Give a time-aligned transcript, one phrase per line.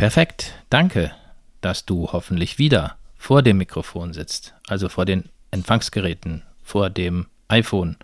[0.00, 1.12] Perfekt, danke,
[1.60, 7.98] dass du hoffentlich wieder vor dem Mikrofon sitzt, also vor den Empfangsgeräten, vor dem iPhone,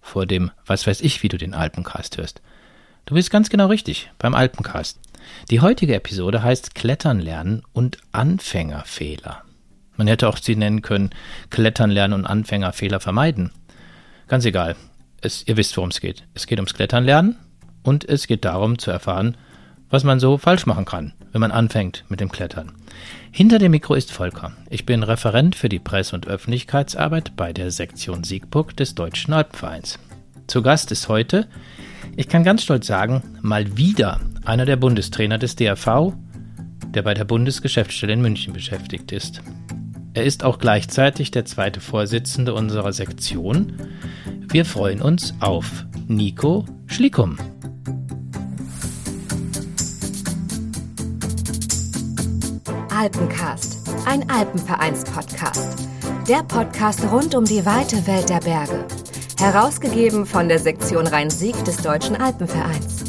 [0.00, 2.40] vor dem, was weiß ich, wie du den Alpencast hörst.
[3.04, 5.00] Du bist ganz genau richtig beim Alpencast.
[5.50, 9.42] Die heutige Episode heißt Klettern lernen und Anfängerfehler.
[9.98, 11.10] Man hätte auch sie nennen können
[11.50, 13.52] Klettern lernen und Anfängerfehler vermeiden.
[14.28, 14.76] Ganz egal.
[15.20, 16.26] Es, ihr wisst, worum es geht.
[16.32, 17.36] Es geht ums Klettern lernen
[17.82, 19.36] und es geht darum zu erfahren,
[19.90, 22.72] was man so falsch machen kann, wenn man anfängt mit dem Klettern.
[23.30, 24.52] Hinter dem Mikro ist Volker.
[24.70, 29.98] Ich bin Referent für die Presse- und Öffentlichkeitsarbeit bei der Sektion Siegburg des Deutschen Alpenvereins.
[30.46, 31.46] Zu Gast ist heute,
[32.16, 36.14] ich kann ganz stolz sagen, mal wieder einer der Bundestrainer des DRV,
[36.88, 39.42] der bei der Bundesgeschäftsstelle in München beschäftigt ist.
[40.14, 43.74] Er ist auch gleichzeitig der zweite Vorsitzende unserer Sektion.
[44.48, 47.36] Wir freuen uns auf Nico Schlickum.
[52.98, 55.86] Alpencast, ein Alpenvereins-Podcast.
[56.28, 58.84] Der Podcast rund um die weite Welt der Berge.
[59.38, 63.04] Herausgegeben von der Sektion Rhein-Sieg des Deutschen Alpenvereins.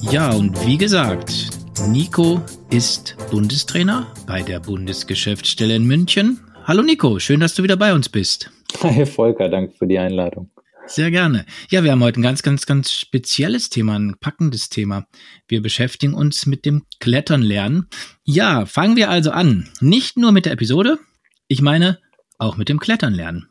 [0.00, 1.50] Ja, und wie gesagt,
[1.88, 6.40] Nico ist Bundestrainer bei der Bundesgeschäftsstelle in München.
[6.64, 8.50] Hallo Nico, schön, dass du wieder bei uns bist.
[8.82, 10.48] Hi Volker, danke für die Einladung.
[10.88, 11.44] Sehr gerne.
[11.70, 15.06] Ja, wir haben heute ein ganz, ganz, ganz spezielles Thema, ein packendes Thema.
[15.46, 17.88] Wir beschäftigen uns mit dem Klettern lernen.
[18.24, 19.68] Ja, fangen wir also an.
[19.80, 20.98] Nicht nur mit der Episode,
[21.46, 21.98] ich meine
[22.38, 23.48] auch mit dem Klettern lernen.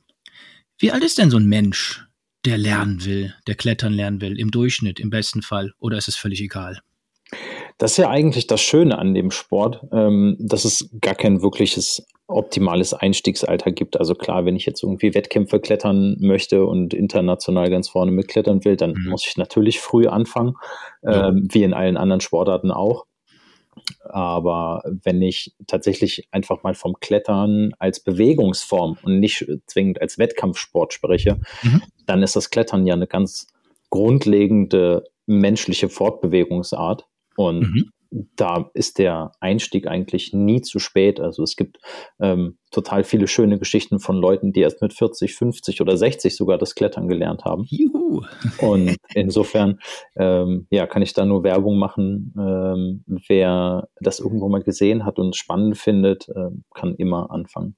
[0.80, 2.05] Wie alt ist denn so ein Mensch,
[2.45, 5.73] der lernen will, der klettern lernen will, im Durchschnitt, im besten Fall?
[5.77, 6.81] Oder ist es völlig egal?
[7.78, 12.08] Das ist ja eigentlich das Schöne an dem Sport, ähm, dass es gar kein wirkliches
[12.28, 14.00] optimales Einstiegsalter gibt.
[14.00, 18.75] Also klar, wenn ich jetzt irgendwie Wettkämpfe klettern möchte und international ganz vorne mitklettern will,
[18.75, 19.09] dann mhm.
[19.09, 20.55] muss ich natürlich früh anfangen,
[21.03, 21.30] ja.
[21.30, 23.05] ähm, wie in allen anderen Sportarten auch.
[24.03, 30.93] Aber wenn ich tatsächlich einfach mal vom Klettern als Bewegungsform und nicht zwingend als Wettkampfsport
[30.93, 31.82] spreche, mhm.
[32.05, 33.48] dann ist das Klettern ja eine ganz
[33.89, 37.05] grundlegende menschliche Fortbewegungsart.
[37.37, 37.92] Und mhm.
[38.36, 41.20] da ist der Einstieg eigentlich nie zu spät.
[41.20, 41.77] Also es gibt
[42.20, 46.58] ähm, total viele schöne Geschichten von Leuten, die erst mit 40, 50 oder 60 sogar
[46.58, 47.64] das Klettern gelernt haben.
[47.70, 48.23] Juhu.
[48.59, 49.80] Und insofern,
[50.17, 52.33] ähm, ja, kann ich da nur Werbung machen.
[52.37, 57.75] Ähm, wer das irgendwo mal gesehen hat und spannend findet, äh, kann immer anfangen.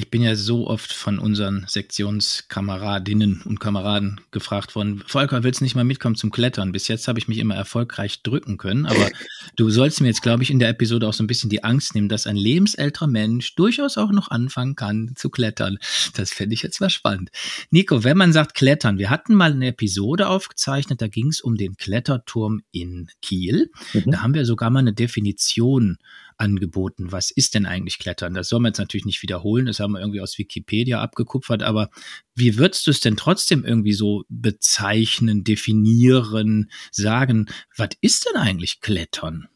[0.00, 5.64] Ich bin ja so oft von unseren Sektionskameradinnen und Kameraden gefragt worden, Volker, willst du
[5.64, 6.72] nicht mal mitkommen zum Klettern?
[6.72, 9.10] Bis jetzt habe ich mich immer erfolgreich drücken können, aber
[9.56, 11.94] du sollst mir jetzt, glaube ich, in der Episode auch so ein bisschen die Angst
[11.94, 15.76] nehmen, dass ein lebensälterer Mensch durchaus auch noch anfangen kann zu klettern.
[16.14, 17.28] Das fände ich jetzt mal spannend.
[17.70, 21.56] Nico, wenn man sagt Klettern, wir hatten mal eine Episode aufgezeichnet, da ging es um
[21.56, 23.70] den Kletterturm in Kiel.
[23.92, 24.12] Mhm.
[24.12, 25.98] Da haben wir sogar mal eine Definition
[26.40, 27.12] angeboten.
[27.12, 28.34] Was ist denn eigentlich Klettern?
[28.34, 31.90] Das soll man jetzt natürlich nicht wiederholen, das haben wir irgendwie aus Wikipedia abgekupfert, aber
[32.34, 37.46] wie würdest du es denn trotzdem irgendwie so bezeichnen, definieren, sagen,
[37.76, 39.48] was ist denn eigentlich Klettern?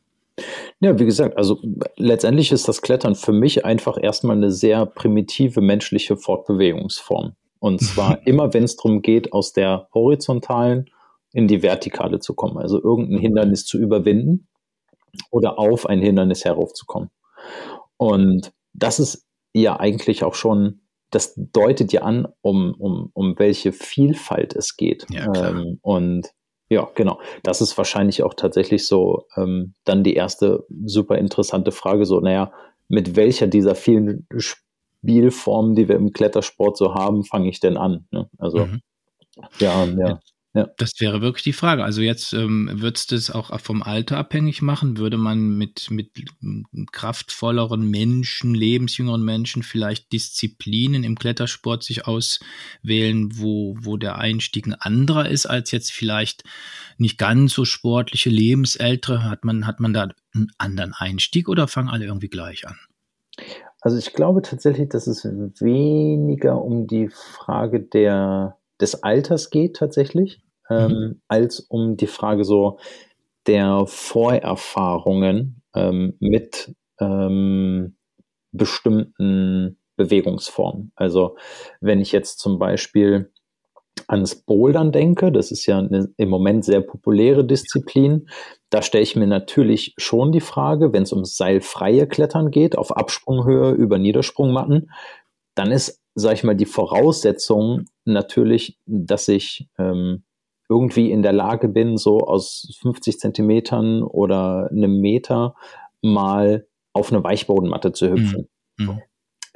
[0.80, 1.60] Ja, wie gesagt, also
[1.96, 7.34] letztendlich ist das Klettern für mich einfach erstmal eine sehr primitive menschliche Fortbewegungsform.
[7.60, 10.90] Und zwar immer, wenn es darum geht, aus der horizontalen
[11.32, 14.48] in die vertikale zu kommen, also irgendein Hindernis zu überwinden
[15.30, 17.10] oder auf ein Hindernis heraufzukommen.
[17.96, 20.80] Und das ist ja eigentlich auch schon,
[21.10, 25.06] das deutet ja an, um, um, um welche Vielfalt es geht.
[25.10, 26.30] Ja, ähm, und
[26.68, 27.20] ja, genau.
[27.42, 32.52] Das ist wahrscheinlich auch tatsächlich so ähm, dann die erste super interessante Frage, so, naja,
[32.88, 38.06] mit welcher dieser vielen Spielformen, die wir im Klettersport so haben, fange ich denn an?
[38.10, 38.28] Ne?
[38.38, 38.80] Also, mhm.
[39.58, 40.20] ja, ja.
[40.56, 40.68] Ja.
[40.76, 41.82] Das wäre wirklich die Frage.
[41.82, 44.98] Also jetzt ähm, würdest du es auch vom Alter abhängig machen?
[44.98, 46.12] Würde man mit, mit
[46.92, 54.74] kraftvolleren Menschen, lebensjüngeren Menschen vielleicht Disziplinen im Klettersport sich auswählen, wo, wo der Einstieg ein
[54.74, 56.44] anderer ist als jetzt vielleicht
[56.98, 59.24] nicht ganz so sportliche, lebensältere?
[59.24, 62.78] Hat man, hat man da einen anderen Einstieg oder fangen alle irgendwie gleich an?
[63.80, 70.42] Also ich glaube tatsächlich, dass es weniger um die Frage der, des Alters geht tatsächlich,
[70.70, 71.20] ähm, mhm.
[71.28, 72.78] als um die Frage so
[73.46, 77.96] der Vorerfahrungen ähm, mit ähm,
[78.52, 80.92] bestimmten Bewegungsformen.
[80.94, 81.36] Also
[81.80, 83.30] wenn ich jetzt zum Beispiel
[84.08, 88.28] ans Bouldern denke, das ist ja eine im Moment sehr populäre Disziplin,
[88.70, 92.96] da stelle ich mir natürlich schon die Frage, wenn es um seilfreie Klettern geht, auf
[92.96, 94.90] Absprunghöhe über Niedersprungmatten,
[95.54, 100.24] dann ist, sage ich mal, die Voraussetzung natürlich, dass ich ähm,
[100.68, 105.54] irgendwie in der Lage bin, so aus 50 Zentimetern oder einem Meter
[106.02, 108.48] mal auf eine Weichbodenmatte zu hüpfen.
[108.78, 108.86] Mhm.
[108.86, 109.02] Mhm.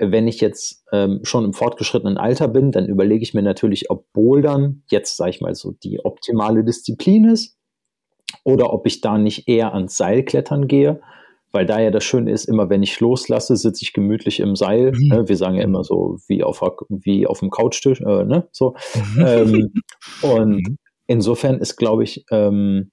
[0.00, 4.12] Wenn ich jetzt ähm, schon im fortgeschrittenen Alter bin, dann überlege ich mir natürlich, ob
[4.12, 7.56] Bouldern jetzt, sage ich mal, so die optimale Disziplin ist
[8.44, 11.01] oder ob ich da nicht eher ans Seilklettern gehe,
[11.53, 14.93] weil da ja das Schöne ist, immer wenn ich loslasse, sitze ich gemütlich im Seil.
[14.93, 15.09] Mhm.
[15.09, 15.29] Ne?
[15.29, 18.49] Wir sagen ja immer so wie auf, wie auf dem Couchtisch, äh, ne?
[18.53, 18.75] So.
[19.15, 19.25] Mhm.
[19.27, 19.73] Ähm,
[20.23, 20.79] und mhm.
[21.06, 22.91] insofern ist, glaube ich, ähm,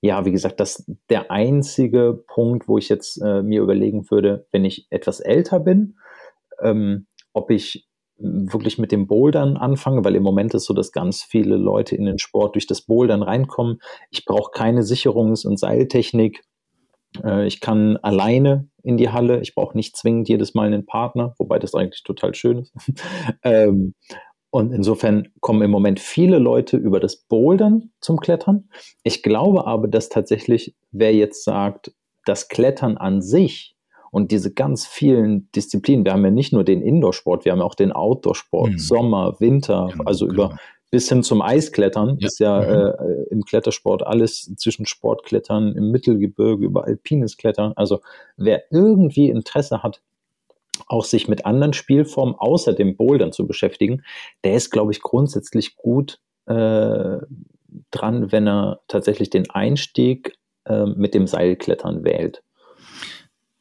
[0.00, 4.64] ja, wie gesagt, das der einzige Punkt, wo ich jetzt äh, mir überlegen würde, wenn
[4.64, 5.96] ich etwas älter bin,
[6.62, 7.88] ähm, ob ich
[8.18, 12.04] wirklich mit dem Bouldern anfange, weil im Moment ist so, dass ganz viele Leute in
[12.04, 13.80] den Sport durch das Bouldern reinkommen.
[14.10, 16.42] Ich brauche keine Sicherungs- und Seiltechnik.
[17.22, 19.40] Äh, ich kann alleine in die Halle.
[19.40, 22.72] Ich brauche nicht zwingend jedes Mal einen Partner, wobei das eigentlich total schön ist.
[23.42, 23.94] ähm,
[24.50, 28.68] und insofern kommen im Moment viele Leute über das Bouldern zum Klettern.
[29.02, 31.92] Ich glaube aber, dass tatsächlich, wer jetzt sagt,
[32.24, 33.74] das Klettern an sich
[34.12, 37.74] und diese ganz vielen Disziplinen, wir haben ja nicht nur den Indoor-Sport, wir haben auch
[37.74, 38.78] den Outdoor-Sport, mhm.
[38.78, 40.60] Sommer, Winter, genau, also über genau.
[40.94, 42.28] Bis hin zum Eisklettern ja.
[42.28, 43.04] ist ja mhm.
[43.04, 47.72] äh, im Klettersport alles zwischen Sportklettern, im Mittelgebirge, über alpines Klettern.
[47.74, 47.98] Also
[48.36, 50.02] wer irgendwie Interesse hat,
[50.86, 54.04] auch sich mit anderen Spielformen außer dem Bouldern zu beschäftigen,
[54.44, 57.18] der ist, glaube ich, grundsätzlich gut äh,
[57.90, 62.44] dran, wenn er tatsächlich den Einstieg äh, mit dem Seilklettern wählt.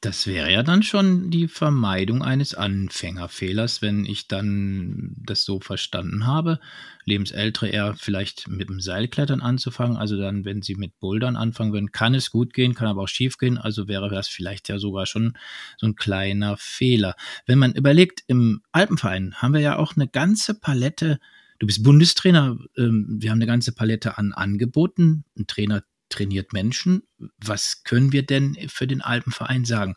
[0.03, 6.27] Das wäre ja dann schon die Vermeidung eines Anfängerfehlers, wenn ich dann das so verstanden
[6.27, 6.59] habe.
[7.05, 9.95] Lebensältere eher vielleicht mit dem Seilklettern anzufangen.
[9.95, 13.07] Also dann, wenn sie mit Bouldern anfangen würden, kann es gut gehen, kann aber auch
[13.07, 13.57] schief gehen.
[13.57, 15.38] Also wäre das vielleicht ja sogar schon
[15.77, 17.15] so ein kleiner Fehler.
[17.45, 21.19] Wenn man überlegt, im Alpenverein haben wir ja auch eine ganze Palette
[21.59, 22.57] Du bist Bundestrainer.
[22.75, 25.23] Ähm, wir haben eine ganze Palette an Angeboten.
[25.38, 25.81] Ein Trainer
[26.13, 27.04] trainiert Menschen.
[27.38, 29.95] Was können wir denn für den Alpenverein sagen,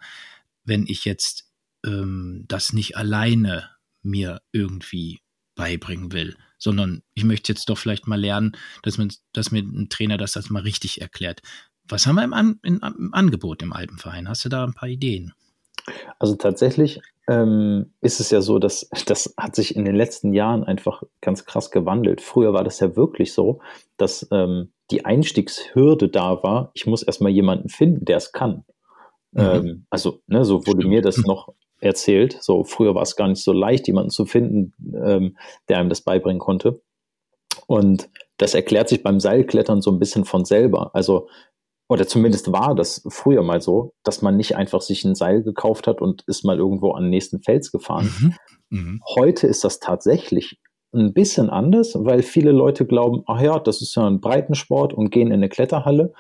[0.65, 1.51] wenn ich jetzt
[1.85, 3.71] ähm, das nicht alleine
[4.03, 5.21] mir irgendwie
[5.55, 8.53] beibringen will, sondern ich möchte jetzt doch vielleicht mal lernen,
[8.83, 11.43] dass, man, dass mir ein Trainer das, mal richtig erklärt.
[11.89, 14.29] Was haben wir im, An im Angebot im Alpenverein?
[14.29, 15.33] Hast du da ein paar Ideen?
[16.19, 20.65] Also tatsächlich ähm, ist es ja so, dass das hat sich in den letzten Jahren
[20.65, 22.21] einfach ganz krass gewandelt.
[22.21, 23.61] Früher war das ja wirklich so,
[23.97, 28.65] dass ähm, die Einstiegshürde da war, ich muss erstmal jemanden finden, der es kann.
[29.33, 29.41] Mhm.
[29.41, 30.89] Ähm, also, ne, so wurde Stimmt.
[30.89, 32.39] mir das noch erzählt.
[32.41, 35.37] So, früher war es gar nicht so leicht, jemanden zu finden, ähm,
[35.69, 36.81] der einem das beibringen konnte.
[37.67, 40.91] Und das erklärt sich beim Seilklettern so ein bisschen von selber.
[40.95, 41.29] Also,
[41.89, 45.87] oder zumindest war das früher mal so, dass man nicht einfach sich ein Seil gekauft
[45.87, 48.11] hat und ist mal irgendwo an den nächsten Fels gefahren.
[48.21, 48.35] Mhm.
[48.71, 49.03] Mhm.
[49.15, 50.59] Heute ist das tatsächlich
[50.93, 55.11] ein bisschen anders, weil viele Leute glauben, ach ja, das ist ja ein Breitensport und
[55.11, 56.13] gehen in eine Kletterhalle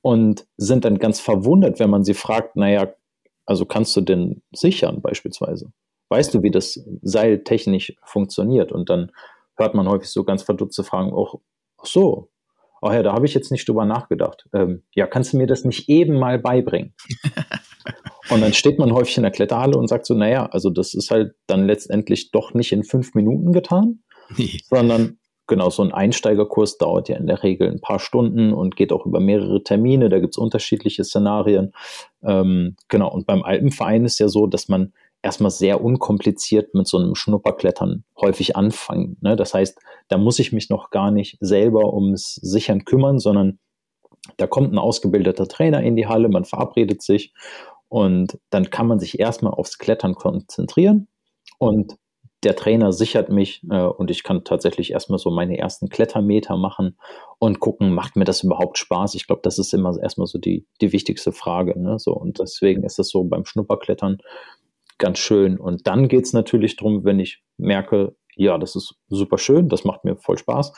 [0.00, 2.94] und sind dann ganz verwundert, wenn man sie fragt, naja,
[3.44, 5.72] also kannst du denn sichern beispielsweise?
[6.08, 8.72] Weißt du, wie das Seil technisch funktioniert?
[8.72, 9.10] Und dann
[9.56, 11.40] hört man häufig so ganz verdutzte Fragen, auch,
[11.78, 12.30] ach so,
[12.82, 14.48] ach ja, da habe ich jetzt nicht drüber nachgedacht.
[14.52, 16.94] Ähm, ja, kannst du mir das nicht eben mal beibringen?
[18.30, 21.12] Und dann steht man häufig in der Kletterhalle und sagt so, naja, also das ist
[21.12, 24.00] halt dann letztendlich doch nicht in fünf Minuten getan,
[24.36, 24.58] nee.
[24.64, 28.92] sondern genau, so ein Einsteigerkurs dauert ja in der Regel ein paar Stunden und geht
[28.92, 31.72] auch über mehrere Termine, da gibt's unterschiedliche Szenarien.
[32.22, 34.92] Ähm, genau, und beim Alpenverein ist ja so, dass man
[35.26, 39.16] erstmal sehr unkompliziert mit so einem Schnupperklettern häufig anfangen.
[39.20, 39.34] Ne?
[39.34, 43.58] Das heißt, da muss ich mich noch gar nicht selber ums Sichern kümmern, sondern
[44.36, 47.34] da kommt ein ausgebildeter Trainer in die Halle, man verabredet sich
[47.88, 51.08] und dann kann man sich erstmal aufs Klettern konzentrieren
[51.58, 51.96] und
[52.44, 56.96] der Trainer sichert mich äh, und ich kann tatsächlich erstmal so meine ersten Klettermeter machen
[57.40, 59.16] und gucken, macht mir das überhaupt Spaß?
[59.16, 61.78] Ich glaube, das ist immer erstmal so die, die wichtigste Frage.
[61.80, 61.98] Ne?
[61.98, 64.18] So, und deswegen ist es so beim Schnupperklettern
[64.98, 65.58] ganz schön.
[65.58, 69.84] Und dann geht es natürlich darum, wenn ich merke, ja, das ist super schön, das
[69.84, 70.72] macht mir voll Spaß,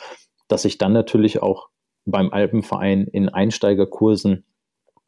[0.47, 1.69] dass ich dann natürlich auch
[2.05, 4.45] beim Alpenverein in Einsteigerkursen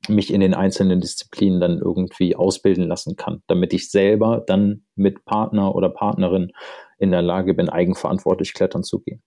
[0.08, 5.26] mich in den einzelnen Disziplinen dann irgendwie ausbilden lassen kann, damit ich selber dann mit
[5.26, 6.52] Partner oder Partnerin
[6.98, 9.22] in der Lage bin, eigenverantwortlich klettern zu gehen.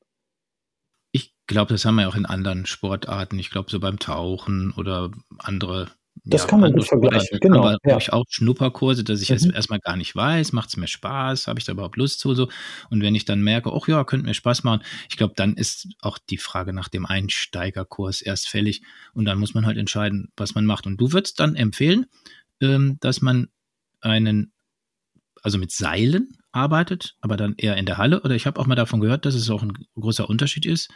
[1.13, 3.39] Ich glaube, das haben wir auch in anderen Sportarten.
[3.39, 5.89] Ich glaube, so beim Tauchen oder andere
[6.23, 7.59] das ja, kann man gut vergleichen, genau.
[7.59, 7.93] Aber ja.
[7.93, 9.51] habe ich auch Schnupperkurse, dass ich mhm.
[9.51, 12.49] erstmal gar nicht weiß, macht es mir Spaß, habe ich da überhaupt Lust zu so.
[12.89, 15.89] Und wenn ich dann merke, ach ja, könnte mir Spaß machen, ich glaube, dann ist
[16.01, 20.55] auch die Frage nach dem Einsteigerkurs erst fällig und dann muss man halt entscheiden, was
[20.55, 20.87] man macht.
[20.87, 22.07] Und du würdest dann empfehlen,
[22.61, 23.49] ähm, dass man
[24.01, 24.53] einen,
[25.43, 28.23] also mit Seilen arbeitet, aber dann eher in der Halle.
[28.23, 30.91] Oder ich habe auch mal davon gehört, dass es auch ein großer Unterschied ist,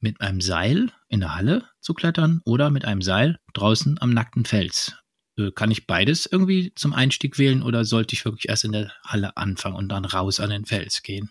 [0.00, 4.44] mit einem Seil in der Halle zu klettern oder mit einem Seil draußen am nackten
[4.44, 4.96] Fels.
[5.38, 8.92] Äh, kann ich beides irgendwie zum Einstieg wählen oder sollte ich wirklich erst in der
[9.04, 11.30] Halle anfangen und dann raus an den Fels gehen?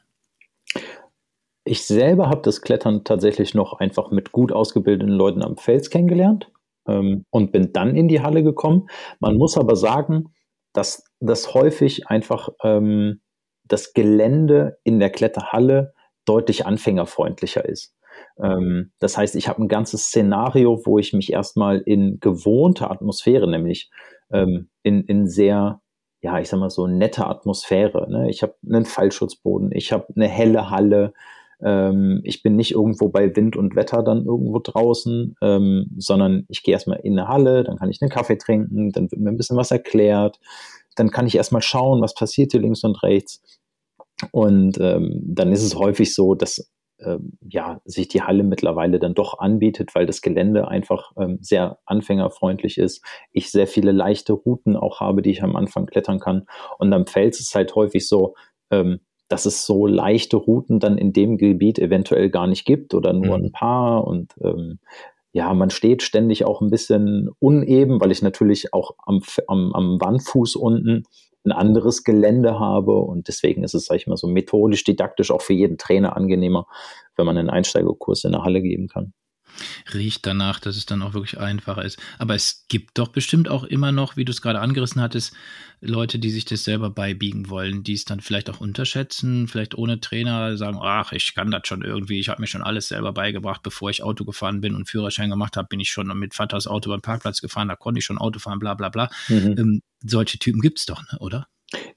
[1.63, 6.49] Ich selber habe das Klettern tatsächlich noch einfach mit gut ausgebildeten Leuten am Fels kennengelernt
[6.87, 8.87] ähm, und bin dann in die Halle gekommen.
[9.19, 10.33] Man muss aber sagen,
[10.73, 13.21] dass das häufig einfach ähm,
[13.65, 15.93] das Gelände in der Kletterhalle
[16.25, 17.93] deutlich anfängerfreundlicher ist.
[18.41, 23.49] Ähm, das heißt, ich habe ein ganzes Szenario, wo ich mich erstmal in gewohnte Atmosphäre,
[23.49, 23.89] nämlich
[24.31, 25.81] ähm, in, in sehr,
[26.21, 28.09] ja, ich sag mal so nette Atmosphäre.
[28.09, 28.29] Ne?
[28.29, 31.13] Ich habe einen Fallschutzboden, ich habe eine helle Halle,
[31.61, 36.63] ähm, ich bin nicht irgendwo bei Wind und Wetter dann irgendwo draußen, ähm, sondern ich
[36.63, 39.37] gehe erstmal in eine Halle, dann kann ich einen Kaffee trinken, dann wird mir ein
[39.37, 40.39] bisschen was erklärt,
[40.95, 43.41] dann kann ich erstmal schauen, was passiert hier links und rechts.
[44.31, 46.71] Und ähm, dann ist es häufig so, dass
[47.47, 52.77] ja, sich die Halle mittlerweile dann doch anbietet, weil das Gelände einfach ähm, sehr anfängerfreundlich
[52.77, 53.03] ist.
[53.31, 56.47] Ich sehr viele leichte Routen auch habe, die ich am Anfang klettern kann.
[56.79, 58.35] Und am Fels ist es halt häufig so,
[58.71, 63.13] ähm, dass es so leichte Routen dann in dem Gebiet eventuell gar nicht gibt oder
[63.13, 63.45] nur mhm.
[63.45, 64.79] ein paar und ähm,
[65.33, 70.01] ja, man steht ständig auch ein bisschen uneben, weil ich natürlich auch am, am, am
[70.01, 71.03] Wandfuß unten
[71.47, 72.93] ein anderes Gelände habe.
[72.93, 76.67] Und deswegen ist es, sag ich mal, so methodisch, didaktisch auch für jeden Trainer angenehmer,
[77.15, 79.13] wenn man einen Einsteigerkurs in der Halle geben kann
[79.93, 81.99] riecht danach, dass es dann auch wirklich einfacher ist.
[82.17, 85.33] Aber es gibt doch bestimmt auch immer noch, wie du es gerade angerissen hattest,
[85.79, 89.99] Leute, die sich das selber beibiegen wollen, die es dann vielleicht auch unterschätzen, vielleicht ohne
[89.99, 93.61] Trainer sagen, ach, ich kann das schon irgendwie, ich habe mir schon alles selber beigebracht,
[93.61, 96.89] bevor ich Auto gefahren bin und Führerschein gemacht habe, bin ich schon mit Vaters Auto
[96.89, 99.09] beim Parkplatz gefahren, da konnte ich schon Auto fahren, bla bla bla.
[99.27, 99.55] Mhm.
[99.57, 101.47] Ähm, solche Typen gibt es doch, ne, oder?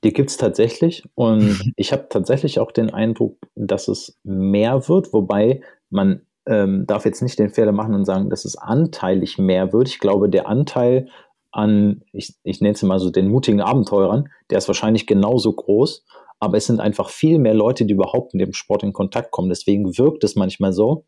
[0.04, 5.12] Die gibt es tatsächlich und ich habe tatsächlich auch den Eindruck, dass es mehr wird,
[5.14, 9.72] wobei man ähm, darf jetzt nicht den Fehler machen und sagen, dass es anteilig mehr
[9.72, 9.88] wird.
[9.88, 11.08] Ich glaube, der Anteil
[11.52, 16.04] an, ich, ich nenne es mal so den mutigen Abenteurern, der ist wahrscheinlich genauso groß,
[16.40, 19.48] aber es sind einfach viel mehr Leute, die überhaupt mit dem Sport in Kontakt kommen.
[19.48, 21.04] Deswegen wirkt es manchmal so,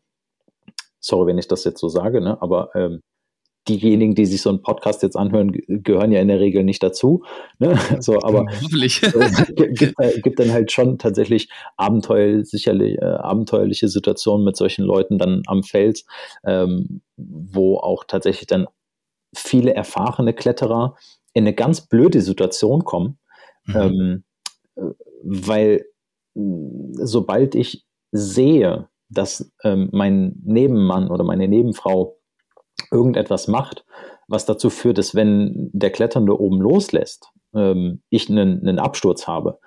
[0.99, 3.01] sorry, wenn ich das jetzt so sage, ne, aber ähm,
[3.67, 7.23] diejenigen, die sich so einen Podcast jetzt anhören, gehören ja in der Regel nicht dazu.
[7.59, 7.77] Ne?
[8.01, 9.01] So, aber Hoffentlich.
[9.55, 15.43] gibt, gibt dann halt schon tatsächlich abenteuer, sicherlich, äh, abenteuerliche Situationen mit solchen Leuten dann
[15.47, 16.05] am Fels,
[16.45, 18.67] ähm, wo auch tatsächlich dann
[19.35, 20.95] viele erfahrene Kletterer
[21.33, 23.17] in eine ganz blöde Situation kommen,
[23.65, 23.75] mhm.
[24.75, 24.93] ähm,
[25.23, 25.85] weil
[26.35, 32.17] sobald ich sehe, dass ähm, mein Nebenmann oder meine Nebenfrau
[32.93, 33.85] irgendetwas macht,
[34.27, 39.59] was dazu führt, dass wenn der Kletternde oben loslässt, ähm, ich einen, einen Absturz habe,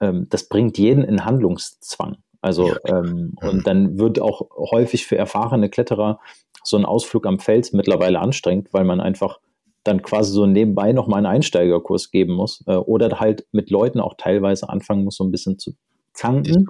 [0.00, 2.18] ähm, das bringt jeden in Handlungszwang.
[2.40, 6.20] Also ähm, und dann wird auch häufig für erfahrene Kletterer
[6.62, 9.40] so ein Ausflug am Fels mittlerweile anstrengend, weil man einfach
[9.84, 14.00] dann quasi so nebenbei noch mal einen Einsteigerkurs geben muss äh, oder halt mit Leuten
[14.00, 15.74] auch teilweise anfangen muss, so ein bisschen zu
[16.12, 16.68] zanken,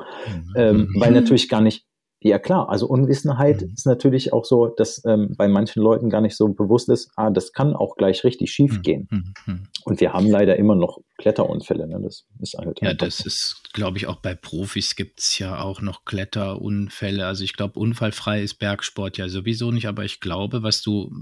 [0.56, 1.00] ähm, mhm.
[1.00, 1.86] weil natürlich gar nicht
[2.20, 3.72] ja klar, also Unwissenheit mhm.
[3.74, 7.30] ist natürlich auch so, dass ähm, bei manchen Leuten gar nicht so bewusst ist, ah,
[7.30, 8.82] das kann auch gleich richtig schief mhm.
[8.82, 9.08] gehen.
[9.10, 9.34] Mhm.
[9.46, 9.62] mhm.
[9.84, 11.86] Und wir haben leider immer noch Kletterunfälle.
[11.86, 12.00] Ne?
[12.02, 15.80] Das ist halt ja, das ist, glaube ich, auch bei Profis gibt es ja auch
[15.80, 17.24] noch Kletterunfälle.
[17.24, 21.12] Also ich glaube, unfallfrei ist Bergsport ja sowieso nicht, aber ich glaube, was du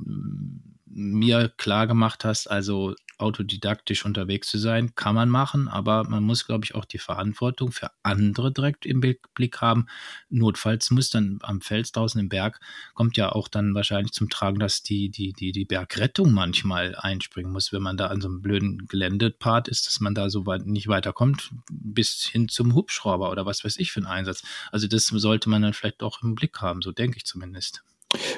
[0.86, 6.46] mir klar gemacht hast, also autodidaktisch unterwegs zu sein, kann man machen, aber man muss,
[6.46, 9.86] glaube ich, auch die Verantwortung für andere direkt im Blick haben.
[10.28, 12.60] Notfalls muss dann am Fels draußen im Berg,
[12.94, 17.52] kommt ja auch dann wahrscheinlich zum Tragen, dass die, die, die, die Bergrettung manchmal einspringen
[17.52, 20.66] muss, wenn man da an so einem blöden Geländepart ist, dass man da so weit
[20.66, 24.42] nicht weiterkommt, bis hin zum Hubschrauber oder was weiß ich für einen Einsatz.
[24.72, 27.84] Also das sollte man dann vielleicht auch im Blick haben, so denke ich zumindest.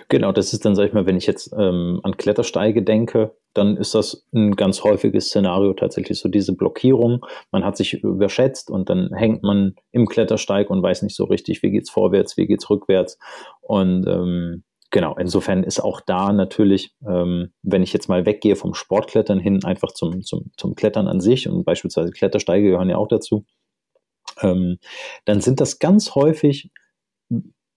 [0.09, 3.77] Genau, das ist dann, sag ich mal, wenn ich jetzt ähm, an Klettersteige denke, dann
[3.77, 7.25] ist das ein ganz häufiges Szenario tatsächlich so diese Blockierung.
[7.53, 11.63] Man hat sich überschätzt und dann hängt man im Klettersteig und weiß nicht so richtig,
[11.63, 13.19] wie geht's vorwärts, wie geht's rückwärts.
[13.63, 18.75] Und ähm, genau, insofern ist auch da natürlich, ähm, wenn ich jetzt mal weggehe vom
[18.75, 23.09] Sportklettern hin, einfach zum, zum, zum Klettern an sich und beispielsweise Klettersteige gehören ja auch
[23.09, 23.47] dazu,
[24.43, 24.79] ähm,
[25.25, 26.71] dann sind das ganz häufig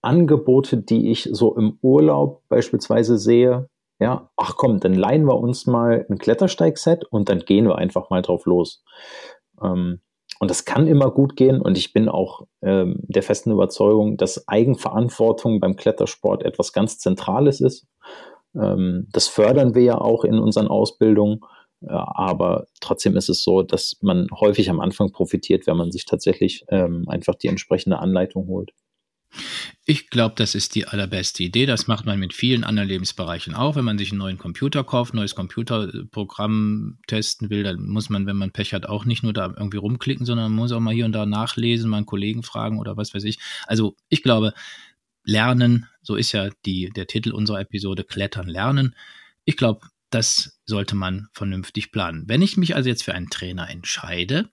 [0.02, 3.68] Angebote, die ich so im Urlaub beispielsweise sehe,
[4.00, 8.08] ja, ach komm, dann leihen wir uns mal ein Klettersteigset und dann gehen wir einfach
[8.08, 8.82] mal drauf los.
[9.62, 10.00] Ähm,
[10.38, 14.48] und das kann immer gut gehen und ich bin auch ähm, der festen Überzeugung, dass
[14.48, 17.86] Eigenverantwortung beim Klettersport etwas ganz Zentrales ist.
[18.54, 21.40] Ähm, das fördern wir ja auch in unseren Ausbildungen.
[21.82, 26.06] Äh, aber trotzdem ist es so, dass man häufig am Anfang profitiert, wenn man sich
[26.06, 28.72] tatsächlich ähm, einfach die entsprechende Anleitung holt.
[29.84, 31.66] Ich glaube, das ist die allerbeste Idee.
[31.66, 33.76] Das macht man mit vielen anderen Lebensbereichen auch.
[33.76, 38.36] Wenn man sich einen neuen Computer kauft, neues Computerprogramm testen will, dann muss man, wenn
[38.36, 41.04] man Pech hat, auch nicht nur da irgendwie rumklicken, sondern man muss auch mal hier
[41.04, 43.38] und da nachlesen, mal einen Kollegen fragen oder was weiß ich.
[43.66, 44.52] Also ich glaube,
[45.24, 48.96] Lernen, so ist ja die, der Titel unserer Episode, Klettern, Lernen.
[49.44, 52.24] Ich glaube, das sollte man vernünftig planen.
[52.26, 54.50] Wenn ich mich also jetzt für einen Trainer entscheide,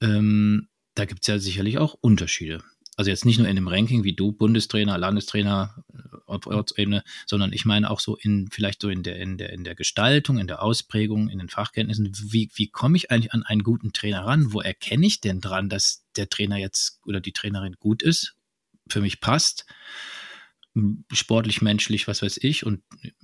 [0.00, 2.62] ähm, da gibt es ja sicherlich auch Unterschiede.
[2.98, 7.52] Also jetzt nicht nur in dem Ranking wie du, Bundestrainer, Landestrainer äh, auf Ortsebene, sondern
[7.52, 10.48] ich meine auch so in, vielleicht so in der, in der, in der Gestaltung, in
[10.48, 12.10] der Ausprägung, in den Fachkenntnissen.
[12.20, 14.52] Wie, wie komme ich eigentlich an einen guten Trainer ran?
[14.52, 18.34] Wo erkenne ich denn dran, dass der Trainer jetzt oder die Trainerin gut ist,
[18.88, 19.64] für mich passt?
[21.12, 22.64] sportlich, menschlich, was weiß ich.
[22.64, 22.82] Und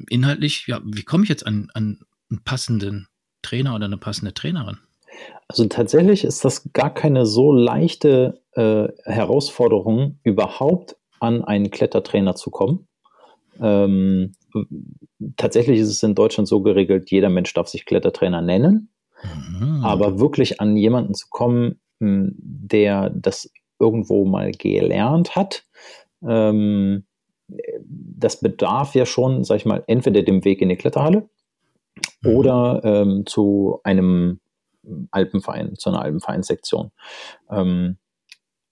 [0.09, 2.00] inhaltlich, ja, wie komme ich jetzt an, an
[2.31, 3.09] einen passenden
[3.43, 4.78] Trainer oder eine passende Trainerin?
[5.48, 12.50] Also tatsächlich ist das gar keine so leichte äh, Herausforderung, überhaupt an einen Klettertrainer zu
[12.50, 12.88] kommen.
[13.60, 14.32] Ähm,
[15.36, 18.88] tatsächlich ist es in Deutschland so geregelt, jeder Mensch darf sich Klettertrainer nennen.
[19.22, 19.84] Mhm.
[19.84, 25.64] Aber wirklich an jemanden zu kommen, hm, der das irgendwo mal gelernt hat,
[26.26, 27.04] ähm,
[27.78, 31.28] das bedarf ja schon, sag ich mal, entweder dem Weg in die Kletterhalle
[32.22, 32.30] mhm.
[32.30, 34.40] oder ähm, zu einem
[35.11, 36.91] Alpenverein, zu einer Alpenvereinssektion.
[37.50, 37.99] Ähm,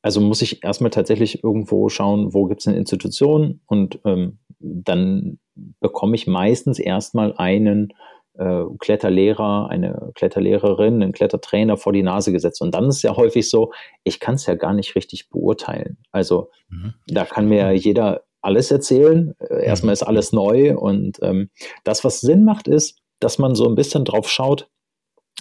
[0.02, 5.38] also muss ich erstmal tatsächlich irgendwo schauen, wo gibt es eine Institution und ähm, dann
[5.80, 7.92] bekomme ich meistens erstmal einen
[8.34, 12.62] äh, Kletterlehrer, eine Kletterlehrerin, einen Klettertrainer vor die Nase gesetzt.
[12.62, 13.72] Und dann ist es ja häufig so,
[14.04, 15.98] ich kann es ja gar nicht richtig beurteilen.
[16.10, 16.94] Also mhm.
[17.06, 17.74] da kann mir mhm.
[17.74, 19.34] jeder alles erzählen.
[19.38, 19.94] Äh, erstmal mhm.
[19.94, 21.50] ist alles neu und ähm,
[21.84, 24.68] das, was Sinn macht, ist, dass man so ein bisschen drauf schaut,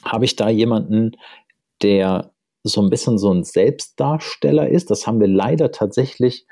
[0.03, 1.11] habe ich da jemanden,
[1.81, 2.31] der
[2.63, 4.91] so ein bisschen so ein Selbstdarsteller ist.
[4.91, 6.45] Das haben wir leider tatsächlich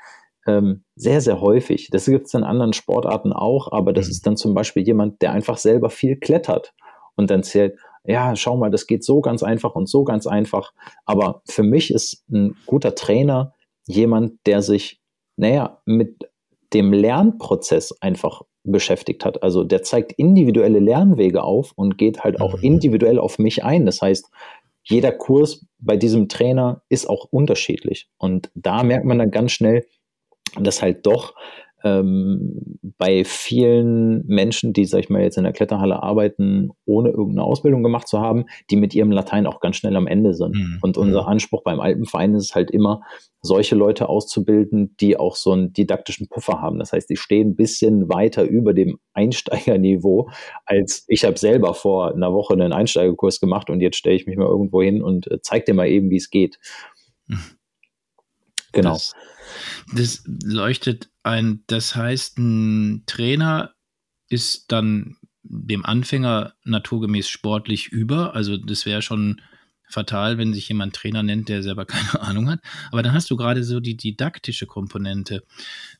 [0.46, 1.88] ähm, sehr, sehr häufig.
[1.90, 4.10] Das gibt es in anderen Sportarten auch, aber das mhm.
[4.10, 6.72] ist dann zum Beispiel jemand, der einfach selber viel klettert
[7.16, 10.72] und dann zählt, ja, schau mal, das geht so ganz einfach und so ganz einfach.
[11.04, 13.52] Aber für mich ist ein guter Trainer
[13.86, 15.00] jemand, der sich,
[15.36, 16.30] naja, mit
[16.72, 19.42] dem Lernprozess einfach beschäftigt hat.
[19.42, 22.62] Also der zeigt individuelle Lernwege auf und geht halt auch mhm.
[22.62, 23.86] individuell auf mich ein.
[23.86, 24.30] Das heißt,
[24.82, 28.08] jeder Kurs bei diesem Trainer ist auch unterschiedlich.
[28.18, 29.86] Und da merkt man dann ganz schnell,
[30.58, 31.34] dass halt doch
[31.82, 37.44] ähm, bei vielen Menschen, die, sag ich mal, jetzt in der Kletterhalle arbeiten, ohne irgendeine
[37.44, 40.54] Ausbildung gemacht zu haben, die mit ihrem Latein auch ganz schnell am Ende sind.
[40.54, 40.78] Mhm.
[40.82, 41.28] Und unser mhm.
[41.28, 43.02] Anspruch beim Alpenverein ist es halt immer,
[43.42, 46.78] solche Leute auszubilden, die auch so einen didaktischen Puffer haben.
[46.78, 50.28] Das heißt, die stehen ein bisschen weiter über dem Einsteigerniveau,
[50.66, 54.36] als ich habe selber vor einer Woche einen Einsteigerkurs gemacht und jetzt stelle ich mich
[54.36, 56.58] mal irgendwo hin und äh, zeige dir mal eben, wie es geht.
[57.26, 57.38] Mhm.
[58.72, 58.92] Genau.
[58.92, 59.14] Das,
[59.94, 63.74] das leuchtet ein, das heißt, ein Trainer
[64.28, 68.34] ist dann dem Anfänger naturgemäß sportlich über.
[68.34, 69.40] Also das wäre schon
[69.90, 72.60] fatal, wenn sich jemand Trainer nennt, der selber keine Ahnung hat.
[72.90, 75.42] Aber dann hast du gerade so die didaktische Komponente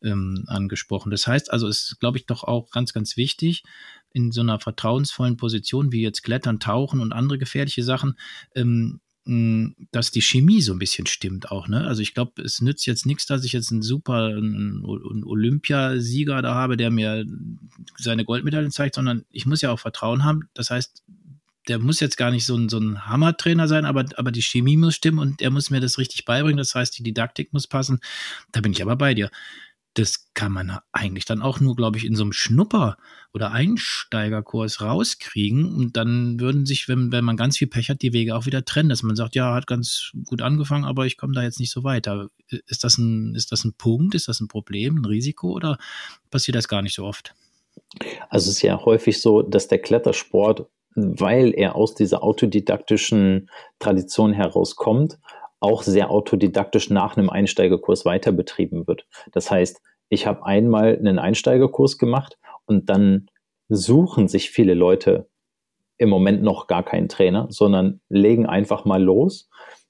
[0.02, 1.10] ähm, angesprochen.
[1.10, 3.64] Das heißt also, es ist, glaube ich, doch auch ganz, ganz wichtig,
[4.12, 8.16] in so einer vertrauensvollen Position wie jetzt Klettern, Tauchen und andere gefährliche Sachen,
[8.54, 11.68] ähm, dass die Chemie so ein bisschen stimmt auch.
[11.68, 11.86] Ne?
[11.86, 16.54] Also ich glaube, es nützt jetzt nichts, dass ich jetzt einen super einen Olympiasieger da
[16.54, 17.26] habe, der mir
[17.98, 20.48] seine Goldmedaillen zeigt, sondern ich muss ja auch Vertrauen haben.
[20.54, 21.04] Das heißt,
[21.68, 24.78] der muss jetzt gar nicht so ein, so ein Hammertrainer sein, aber, aber die Chemie
[24.78, 26.56] muss stimmen und er muss mir das richtig beibringen.
[26.56, 28.00] Das heißt, die Didaktik muss passen.
[28.52, 29.30] Da bin ich aber bei dir
[30.00, 32.96] das kann man eigentlich dann auch nur, glaube ich, in so einem Schnupper-
[33.32, 35.74] oder Einsteigerkurs rauskriegen.
[35.74, 38.64] Und dann würden sich, wenn, wenn man ganz viel Pech hat, die Wege auch wieder
[38.64, 41.70] trennen, dass man sagt, ja, hat ganz gut angefangen, aber ich komme da jetzt nicht
[41.70, 42.28] so weiter.
[42.66, 44.14] Ist das, ein, ist das ein Punkt?
[44.14, 45.78] Ist das ein Problem, ein Risiko oder
[46.30, 47.34] passiert das gar nicht so oft?
[48.28, 54.32] Also es ist ja häufig so, dass der Klettersport, weil er aus dieser autodidaktischen Tradition
[54.32, 55.18] herauskommt,
[55.60, 59.06] auch sehr autodidaktisch nach einem Einsteigerkurs weiter betrieben wird.
[59.32, 63.30] Das heißt, ich habe einmal einen Einsteigerkurs gemacht und dann
[63.70, 65.28] suchen sich viele Leute
[65.96, 69.48] im Moment noch gar keinen Trainer, sondern legen einfach mal los.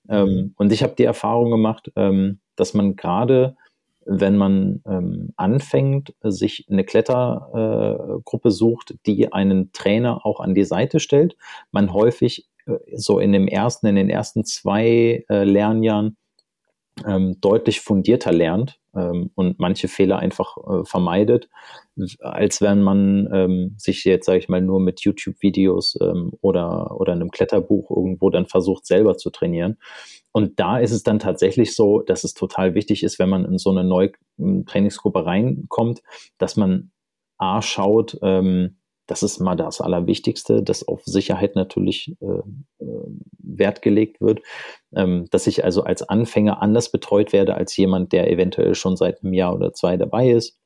[0.09, 0.55] Ähm, mhm.
[0.57, 3.57] und ich habe die Erfahrung gemacht, ähm, dass man gerade,
[4.05, 10.65] wenn man ähm, anfängt, sich eine Klettergruppe äh, sucht, die einen Trainer auch an die
[10.65, 11.37] Seite stellt,
[11.71, 12.49] man häufig
[12.95, 16.17] so in dem ersten, in den ersten zwei äh, Lernjahren
[17.41, 21.49] deutlich fundierter lernt ähm, und manche Fehler einfach äh, vermeidet,
[22.21, 27.13] als wenn man ähm, sich jetzt, sage ich mal, nur mit YouTube-Videos ähm, oder, oder
[27.13, 29.77] einem Kletterbuch irgendwo dann versucht, selber zu trainieren.
[30.33, 33.59] und da ist es dann tatsächlich so, dass es total wichtig ist, wenn man in
[33.59, 34.13] so eine neue
[34.67, 36.03] Trainingsgruppe reinkommt,
[36.39, 36.91] dass man
[37.39, 38.80] A schaut, ähm,
[39.11, 43.07] das ist mal das Allerwichtigste, dass auf Sicherheit natürlich äh, äh,
[43.39, 44.41] Wert gelegt wird,
[44.95, 49.25] ähm, dass ich also als Anfänger anders betreut werde als jemand, der eventuell schon seit
[49.25, 50.61] einem Jahr oder zwei dabei ist,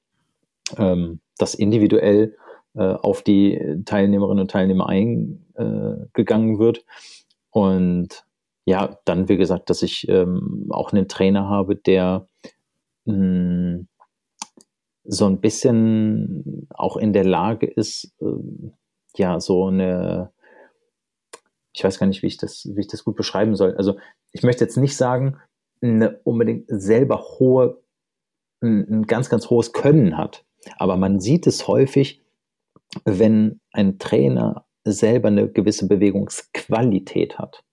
[0.77, 2.37] ähm, dass individuell
[2.75, 6.85] äh, auf die Teilnehmerinnen und Teilnehmer eingegangen äh, wird.
[7.49, 8.27] Und
[8.67, 12.29] ja, dann wie gesagt, dass ich ähm, auch einen Trainer habe, der
[13.07, 13.64] mh, hm,
[15.05, 18.71] so ein bisschen auch in der Lage ist, äh,
[19.17, 20.33] ja, so eine,
[21.73, 23.77] ich weiß gar nicht, wie ich das, wie ich das gut beschreiben soll.
[23.77, 23.97] Also
[24.33, 25.37] ich möchte jetzt nicht sagen,
[25.83, 27.83] eine unbedingt selber hohe,
[28.63, 30.45] ein, ein ganz, ganz hohes Können hat.
[30.79, 32.23] Aber man sieht es häufig,
[33.05, 37.65] wenn ein Trainer selber eine gewisse Bewegungsqualität hat.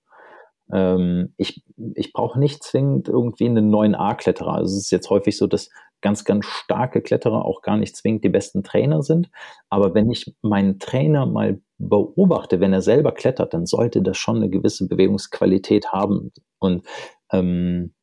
[0.71, 1.63] Ähm, ich
[1.95, 4.55] ich brauche nicht zwingend irgendwie einen neuen A-Kletterer.
[4.55, 5.69] Also es ist jetzt häufig so, dass
[6.01, 9.29] ganz, ganz starke Kletterer auch gar nicht zwingend die besten Trainer sind.
[9.69, 14.37] Aber wenn ich meinen Trainer mal beobachte, wenn er selber klettert, dann sollte das schon
[14.37, 16.31] eine gewisse Bewegungsqualität haben.
[16.59, 16.85] Und
[17.31, 17.93] ähm,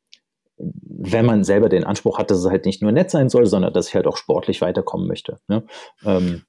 [0.58, 3.72] wenn man selber den Anspruch hat, dass es halt nicht nur nett sein soll, sondern
[3.72, 5.38] dass ich halt auch sportlich weiterkommen möchte.
[5.46, 5.64] Ne?
[6.04, 6.42] Ähm,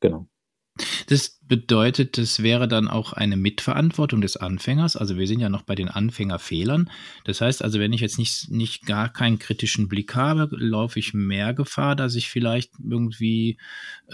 [0.00, 0.26] genau.
[1.08, 4.94] Das bedeutet, das wäre dann auch eine Mitverantwortung des Anfängers.
[4.94, 6.88] Also wir sind ja noch bei den Anfängerfehlern.
[7.24, 11.12] Das heißt also, wenn ich jetzt nicht, nicht gar keinen kritischen Blick habe, laufe ich
[11.12, 13.58] mehr Gefahr, dass ich vielleicht irgendwie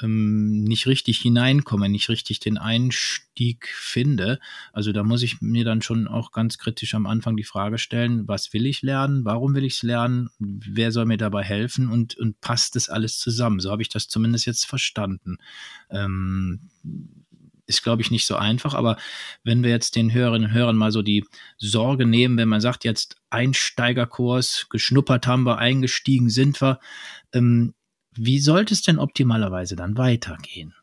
[0.03, 4.41] ähm, nicht richtig hineinkomme, nicht richtig den Einstieg finde.
[4.73, 8.27] Also da muss ich mir dann schon auch ganz kritisch am Anfang die Frage stellen,
[8.27, 9.27] was will ich lernen?
[9.27, 10.31] Warum will ich es lernen?
[10.39, 11.91] Wer soll mir dabei helfen?
[11.91, 13.61] Und, und passt das alles zusammen?
[13.61, 15.37] So habe ich das zumindest jetzt verstanden.
[15.91, 16.71] Ähm,
[17.67, 18.75] ist, glaube ich, nicht so einfach.
[18.75, 18.97] Aber
[19.45, 21.25] wenn wir jetzt den Hörerinnen und Hörern mal so die
[21.59, 26.81] Sorge nehmen, wenn man sagt, jetzt Einsteigerkurs, geschnuppert haben wir, eingestiegen sind wir,
[27.33, 27.75] ähm,
[28.13, 30.75] wie sollte es denn optimalerweise dann weitergehen,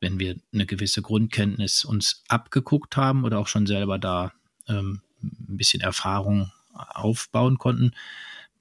[0.00, 4.32] wenn wir eine gewisse Grundkenntnis uns abgeguckt haben oder auch schon selber da
[4.66, 7.92] ähm, ein bisschen Erfahrung aufbauen konnten?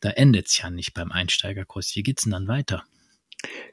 [0.01, 1.95] Da endet es ja nicht beim Einsteigerkurs.
[1.95, 2.83] Wie geht es denn dann weiter?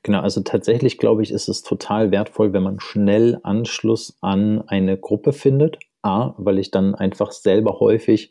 [0.02, 4.96] Genau, also tatsächlich glaube ich, ist es total wertvoll, wenn man schnell Anschluss an eine
[4.96, 5.78] Gruppe findet.
[6.02, 8.30] A, weil ich dann einfach selber häufig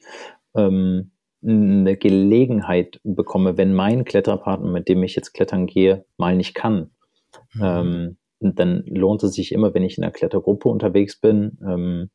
[0.55, 1.11] ähm,
[1.43, 6.91] eine Gelegenheit bekomme, wenn mein Kletterpartner, mit dem ich jetzt klettern gehe, mal nicht kann.
[7.53, 7.61] Mhm.
[7.61, 12.09] Ähm, dann lohnt es sich immer, wenn ich in einer Klettergruppe unterwegs bin, ähm,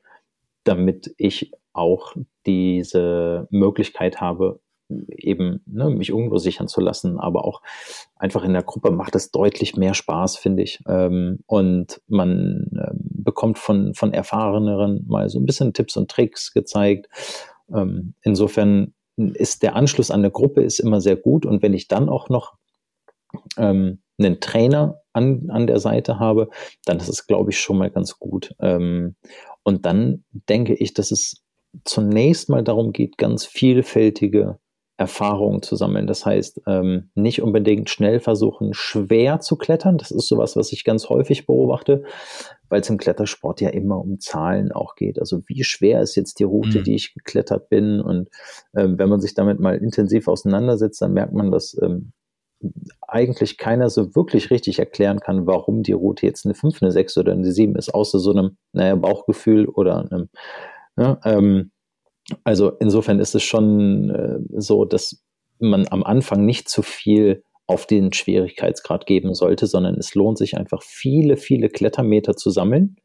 [0.65, 2.15] damit ich auch
[2.47, 4.61] diese Möglichkeit habe,
[5.09, 7.63] eben ne, mich irgendwo sichern zu lassen, aber auch
[8.17, 10.83] einfach in der Gruppe macht es deutlich mehr Spaß, finde ich.
[10.87, 16.53] Ähm, und man äh, bekommt von, von Erfahreneren mal so ein bisschen Tipps und Tricks
[16.53, 17.09] gezeigt.
[17.73, 21.89] Ähm, insofern ist der Anschluss an eine Gruppe ist immer sehr gut und wenn ich
[21.89, 22.55] dann auch noch
[23.57, 26.51] ähm, einen Trainer an, an der Seite habe,
[26.85, 28.55] dann ist es, glaube ich, schon mal ganz gut.
[28.61, 29.17] Ähm,
[29.63, 31.43] und dann denke ich, dass es
[31.85, 34.59] zunächst mal darum geht, ganz vielfältige
[35.01, 36.07] Erfahrungen zu sammeln.
[36.07, 39.97] Das heißt, ähm, nicht unbedingt schnell versuchen, schwer zu klettern.
[39.97, 42.05] Das ist sowas, was ich ganz häufig beobachte,
[42.69, 45.19] weil es im Klettersport ja immer um Zahlen auch geht.
[45.19, 46.85] Also wie schwer ist jetzt die Route, mhm.
[46.85, 48.03] die ich geklettert bin?
[48.03, 48.29] Und
[48.77, 52.13] ähm, wenn man sich damit mal intensiv auseinandersetzt, dann merkt man, dass ähm,
[53.01, 57.17] eigentlich keiner so wirklich richtig erklären kann, warum die Route jetzt eine 5, eine 6
[57.17, 60.29] oder eine 7 ist, außer so einem, naja, Bauchgefühl oder einem,
[60.99, 61.71] ja, ähm,
[62.45, 65.23] also insofern ist es schon äh, so, dass
[65.59, 70.57] man am Anfang nicht zu viel auf den Schwierigkeitsgrad geben sollte, sondern es lohnt sich
[70.57, 72.97] einfach viele, viele Klettermeter zu sammeln.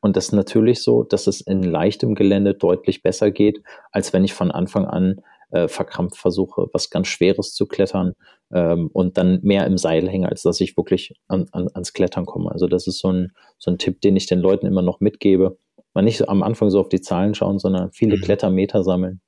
[0.00, 3.60] Und das ist natürlich so, dass es in leichtem Gelände deutlich besser geht,
[3.92, 8.14] als wenn ich von Anfang an äh, verkrampft versuche, was ganz Schweres zu klettern
[8.52, 12.26] ähm, und dann mehr im Seil hänge, als dass ich wirklich an, an, ans Klettern
[12.26, 12.50] komme.
[12.50, 15.58] Also das ist so ein, so ein Tipp, den ich den Leuten immer noch mitgebe
[15.98, 18.20] mal nicht am Anfang so auf die Zahlen schauen, sondern viele mhm.
[18.20, 19.20] Klettermeter sammeln.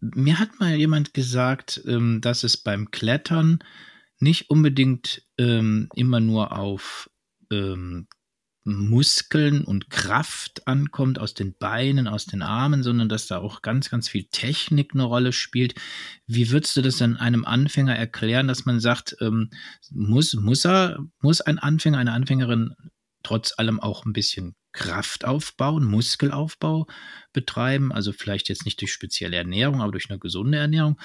[0.00, 3.60] Mir hat mal jemand gesagt, ähm, dass es beim Klettern
[4.20, 7.08] nicht unbedingt ähm, immer nur auf
[7.50, 8.06] ähm,
[8.64, 13.88] Muskeln und Kraft ankommt aus den Beinen, aus den Armen, sondern dass da auch ganz,
[13.88, 15.74] ganz viel Technik eine Rolle spielt.
[16.26, 19.48] Wie würdest du das dann einem Anfänger erklären, dass man sagt, ähm,
[19.90, 22.74] muss, muss er, muss ein Anfänger, eine Anfängerin
[23.22, 26.86] trotz allem auch ein bisschen Kraftaufbau, Muskelaufbau
[27.32, 31.00] betreiben, also vielleicht jetzt nicht durch spezielle Ernährung, aber durch eine gesunde Ernährung?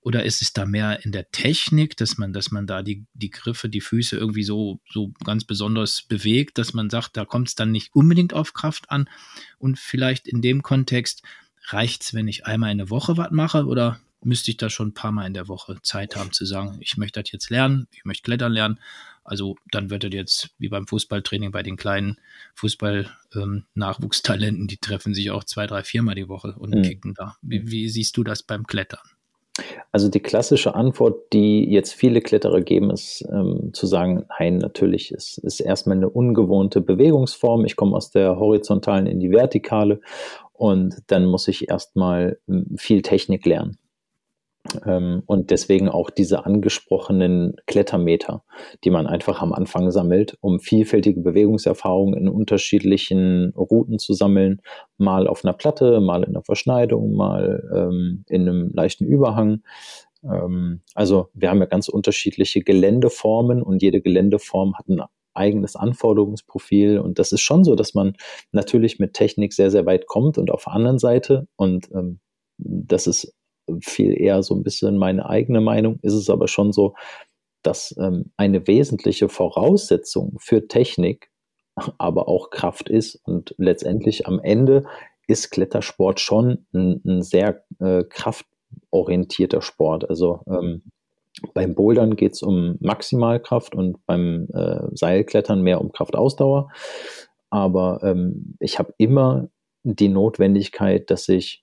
[0.00, 3.30] Oder ist es da mehr in der Technik, dass man, dass man da die, die
[3.30, 7.54] Griffe, die Füße irgendwie so, so ganz besonders bewegt, dass man sagt, da kommt es
[7.54, 9.08] dann nicht unbedingt auf Kraft an?
[9.58, 11.22] Und vielleicht in dem Kontext,
[11.68, 14.94] reicht's, wenn ich einmal in der Woche was mache oder müsste ich da schon ein
[14.94, 18.04] paar Mal in der Woche Zeit haben zu sagen, ich möchte das jetzt lernen, ich
[18.04, 18.80] möchte klettern lernen.
[19.24, 22.16] Also dann wird das jetzt wie beim Fußballtraining bei den kleinen
[22.56, 26.82] Fußball-Nachwuchstalenten, ähm, die treffen sich auch zwei, drei, viermal die Woche und mhm.
[26.82, 27.36] kicken da.
[27.42, 29.00] Wie, wie siehst du das beim Klettern?
[29.92, 35.12] Also die klassische Antwort, die jetzt viele Kletterer geben, ist ähm, zu sagen, nein, natürlich,
[35.12, 37.66] es ist erstmal eine ungewohnte Bewegungsform.
[37.66, 40.00] Ich komme aus der horizontalen in die vertikale
[40.54, 43.76] und dann muss ich erstmal hm, viel Technik lernen.
[44.86, 48.44] Ähm, und deswegen auch diese angesprochenen Klettermeter,
[48.84, 54.60] die man einfach am Anfang sammelt, um vielfältige Bewegungserfahrungen in unterschiedlichen Routen zu sammeln.
[54.98, 59.62] Mal auf einer Platte, mal in einer Verschneidung, mal ähm, in einem leichten Überhang.
[60.24, 65.02] Ähm, also wir haben ja ganz unterschiedliche Geländeformen und jede Geländeform hat ein
[65.34, 66.98] eigenes Anforderungsprofil.
[66.98, 68.14] Und das ist schon so, dass man
[68.52, 72.20] natürlich mit Technik sehr, sehr weit kommt und auf der anderen Seite, und ähm,
[72.58, 73.34] das ist
[73.80, 76.94] viel eher so ein bisschen meine eigene Meinung, ist es aber schon so,
[77.62, 81.30] dass ähm, eine wesentliche Voraussetzung für Technik
[81.98, 83.20] aber auch Kraft ist.
[83.24, 84.84] Und letztendlich am Ende
[85.26, 90.08] ist Klettersport schon ein, ein sehr äh, kraftorientierter Sport.
[90.08, 90.82] Also ähm,
[91.54, 96.70] beim Bouldern geht es um Maximalkraft und beim äh, Seilklettern mehr um Kraftausdauer.
[97.50, 99.48] Aber ähm, ich habe immer
[99.84, 101.61] die Notwendigkeit, dass ich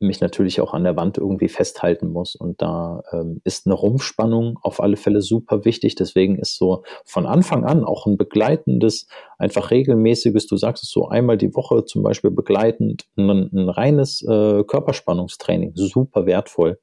[0.00, 2.34] mich natürlich auch an der Wand irgendwie festhalten muss.
[2.34, 5.94] Und da ähm, ist eine Rumpfspannung auf alle Fälle super wichtig.
[5.94, 9.06] Deswegen ist so von Anfang an auch ein begleitendes,
[9.38, 14.22] einfach regelmäßiges, du sagst es so einmal die Woche zum Beispiel begleitend, ein, ein reines
[14.22, 16.78] äh, Körperspannungstraining, super wertvoll.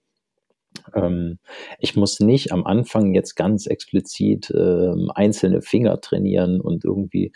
[0.93, 1.39] Ähm,
[1.79, 7.31] ich muss nicht am Anfang jetzt ganz explizit ähm, einzelne Finger trainieren und irgendwie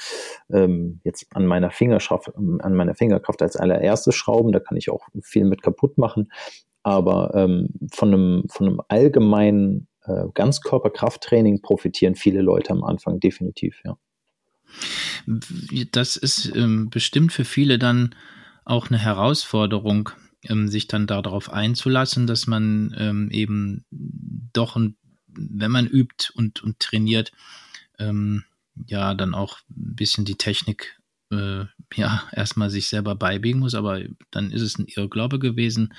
[0.52, 4.52] ähm, jetzt an meiner Fingerschaft, an meiner Fingerkraft als allererstes schrauben.
[4.52, 6.32] Da kann ich auch viel mit kaputt machen.
[6.84, 13.82] Aber ähm, von einem, von einem allgemeinen äh, Ganzkörperkrafttraining profitieren viele Leute am Anfang definitiv,
[13.86, 13.98] ja.
[15.92, 18.16] Das ist ähm, bestimmt für viele dann
[18.66, 20.10] auch eine Herausforderung,
[20.44, 23.86] ähm, sich dann darauf einzulassen, dass man ähm, eben
[24.54, 24.96] doch, ein,
[25.28, 27.32] wenn man übt und, und trainiert,
[28.00, 28.44] ähm,
[28.88, 31.00] ja, dann auch ein bisschen die Technik
[31.32, 34.02] äh, ja erstmal sich selber beibiegen muss, aber
[34.32, 35.94] dann ist es ein Irrglaube gewesen,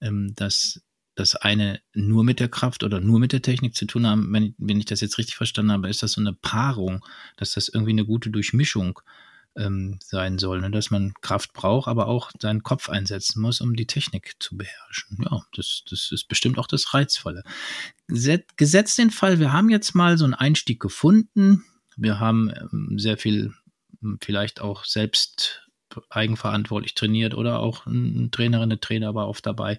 [0.00, 0.82] ähm, dass
[1.16, 4.32] das eine nur mit der Kraft oder nur mit der Technik zu tun haben.
[4.32, 7.04] Wenn wenn ich das jetzt richtig verstanden habe, ist das so eine Paarung,
[7.36, 9.00] dass das irgendwie eine gute Durchmischung
[9.56, 10.70] ähm, sein soll, ne?
[10.70, 15.18] dass man Kraft braucht, aber auch seinen Kopf einsetzen muss, um die Technik zu beherrschen.
[15.30, 17.42] Ja, das, das ist bestimmt auch das Reizvolle.
[18.08, 21.64] Gesetzt den Fall, wir haben jetzt mal so einen Einstieg gefunden.
[21.96, 23.54] Wir haben ähm, sehr viel
[24.00, 25.62] hm, vielleicht auch selbst
[26.10, 29.78] eigenverantwortlich trainiert oder auch eine Trainerin, eine Trainer war oft dabei.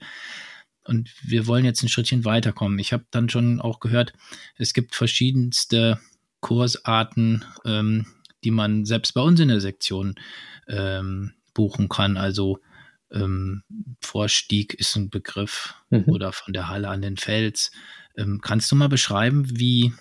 [0.85, 2.79] Und wir wollen jetzt ein Schrittchen weiterkommen.
[2.79, 4.13] Ich habe dann schon auch gehört,
[4.57, 5.99] es gibt verschiedenste
[6.41, 8.05] Kursarten, ähm,
[8.45, 10.15] die man selbst bei uns in der Sektion
[10.67, 12.15] ähm, buchen kann.
[12.15, 12.59] Also
[13.11, 13.63] ähm,
[14.01, 16.03] Vorstieg ist ein Begriff mhm.
[16.05, 17.71] oder von der Halle an den Fels.
[18.15, 19.93] Ähm, kannst du mal beschreiben, wie,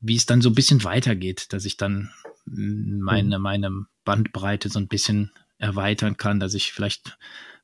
[0.00, 2.10] wie es dann so ein bisschen weitergeht, dass ich dann
[2.46, 3.42] meine, mhm.
[3.42, 7.18] meine Bandbreite so ein bisschen erweitern kann, dass ich vielleicht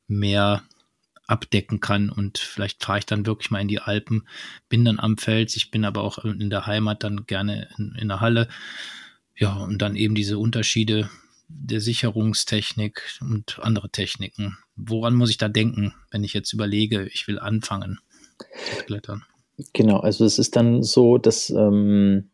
[0.08, 0.62] mehr
[1.26, 4.26] abdecken kann und vielleicht fahre ich dann wirklich mal in die Alpen,
[4.68, 8.08] bin dann am Fels, ich bin aber auch in der Heimat dann gerne in, in
[8.08, 8.48] der Halle
[9.36, 11.10] ja, und dann eben diese Unterschiede
[11.48, 14.58] der Sicherungstechnik und andere Techniken.
[14.76, 17.98] Woran muss ich da denken, wenn ich jetzt überlege, ich will anfangen
[18.38, 19.24] zu klettern?
[19.72, 22.30] Genau, also es ist dann so, dass ähm,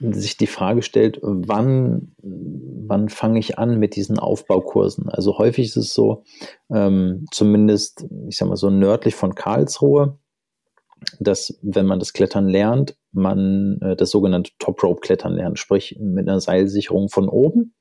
[0.00, 5.08] sich die Frage stellt, wann, wann fange ich an mit diesen Aufbaukursen?
[5.08, 6.24] Also häufig ist es so,
[6.70, 10.18] ähm, zumindest, ich sag mal so nördlich von Karlsruhe,
[11.20, 15.96] dass wenn man das Klettern lernt, man äh, das sogenannte Top Rope Klettern lernt, sprich
[16.00, 17.74] mit einer Seilsicherung von oben,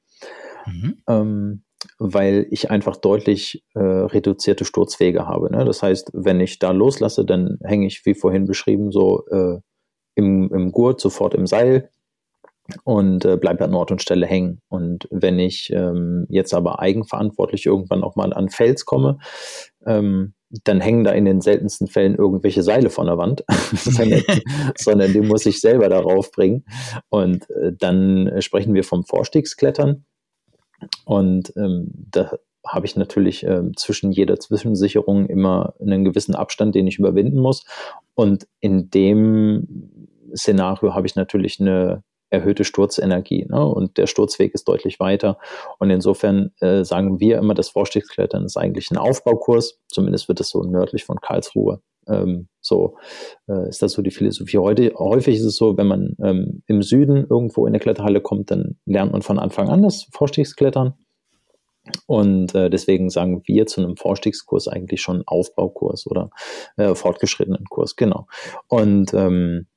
[0.65, 1.01] mhm.
[1.07, 1.63] ähm,
[1.99, 5.51] weil ich einfach deutlich äh, reduzierte Sturzwege habe.
[5.51, 5.65] Ne?
[5.65, 9.59] Das heißt, wenn ich da loslasse, dann hänge ich, wie vorhin beschrieben, so äh,
[10.15, 11.89] im, im Gurt sofort im Seil
[12.83, 14.61] und äh, bleibe an Ort und Stelle hängen.
[14.69, 19.19] Und wenn ich ähm, jetzt aber eigenverantwortlich irgendwann auch mal an Fels komme,
[19.85, 24.23] ähm, dann hängen da in den seltensten Fällen irgendwelche Seile von der Wand, sondern,
[24.77, 26.65] sondern die muss ich selber darauf bringen.
[27.09, 30.05] Und äh, dann sprechen wir vom Vorstiegsklettern.
[31.05, 32.31] Und ähm, da
[32.65, 37.65] habe ich natürlich äh, zwischen jeder Zwischensicherung immer einen gewissen Abstand, den ich überwinden muss.
[38.15, 39.89] Und in dem
[40.35, 42.03] Szenario habe ich natürlich eine
[42.33, 43.45] erhöhte Sturzenergie.
[43.47, 43.65] Ne?
[43.65, 45.37] Und der Sturzweg ist deutlich weiter.
[45.79, 49.79] Und insofern äh, sagen wir immer, das Vorstiegsklettern ist eigentlich ein Aufbaukurs.
[49.87, 51.81] Zumindest wird es so nördlich von Karlsruhe.
[52.07, 52.97] Ähm, so
[53.47, 54.57] äh, ist das so die Philosophie.
[54.57, 58.49] Heute häufig ist es so, wenn man ähm, im Süden irgendwo in der Kletterhalle kommt,
[58.51, 60.95] dann lernt man von Anfang an das Vorstiegsklettern.
[62.07, 66.29] Und äh, deswegen sagen wir zu einem Vorstiegskurs eigentlich schon Aufbaukurs oder
[66.77, 68.27] äh, fortgeschrittenen Kurs, genau.
[68.69, 69.67] Und ähm,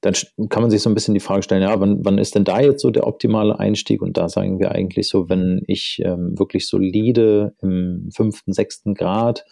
[0.00, 0.14] dann
[0.48, 2.60] kann man sich so ein bisschen die Frage stellen, ja, wann, wann ist denn da
[2.60, 4.02] jetzt so der optimale Einstieg?
[4.02, 9.44] Und da sagen wir eigentlich so, wenn ich ähm, wirklich solide im fünften, sechsten Grad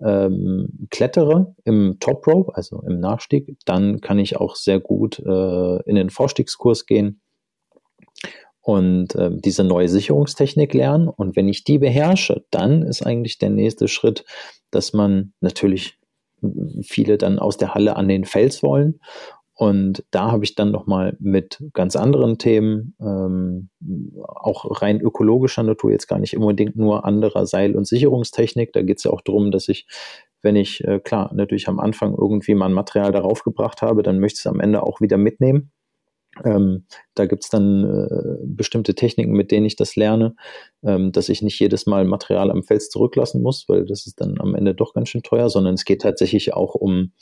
[0.00, 5.82] ähm, klettere im Top Rope, also im Nachstieg, dann kann ich auch sehr gut äh,
[5.82, 7.20] in den Vorstiegskurs gehen
[8.60, 11.08] und äh, diese neue Sicherungstechnik lernen.
[11.08, 14.24] Und wenn ich die beherrsche, dann ist eigentlich der nächste Schritt,
[14.70, 15.98] dass man natürlich
[16.82, 19.00] viele dann aus der Halle an den Fels wollen.
[19.58, 23.70] Und da habe ich dann nochmal mit ganz anderen Themen, ähm,
[24.24, 28.72] auch rein ökologischer Natur, jetzt gar nicht unbedingt nur anderer Seil- und Sicherungstechnik.
[28.72, 29.88] Da geht es ja auch darum, dass ich,
[30.42, 34.36] wenn ich, äh, klar, natürlich am Anfang irgendwie mein Material darauf gebracht habe, dann möchte
[34.36, 35.72] ich es am Ende auch wieder mitnehmen.
[36.44, 40.36] Ähm, da gibt's dann äh, bestimmte Techniken, mit denen ich das lerne,
[40.84, 44.40] ähm, dass ich nicht jedes Mal Material am Fels zurücklassen muss, weil das ist dann
[44.40, 47.12] am Ende doch ganz schön teuer, sondern es geht tatsächlich auch um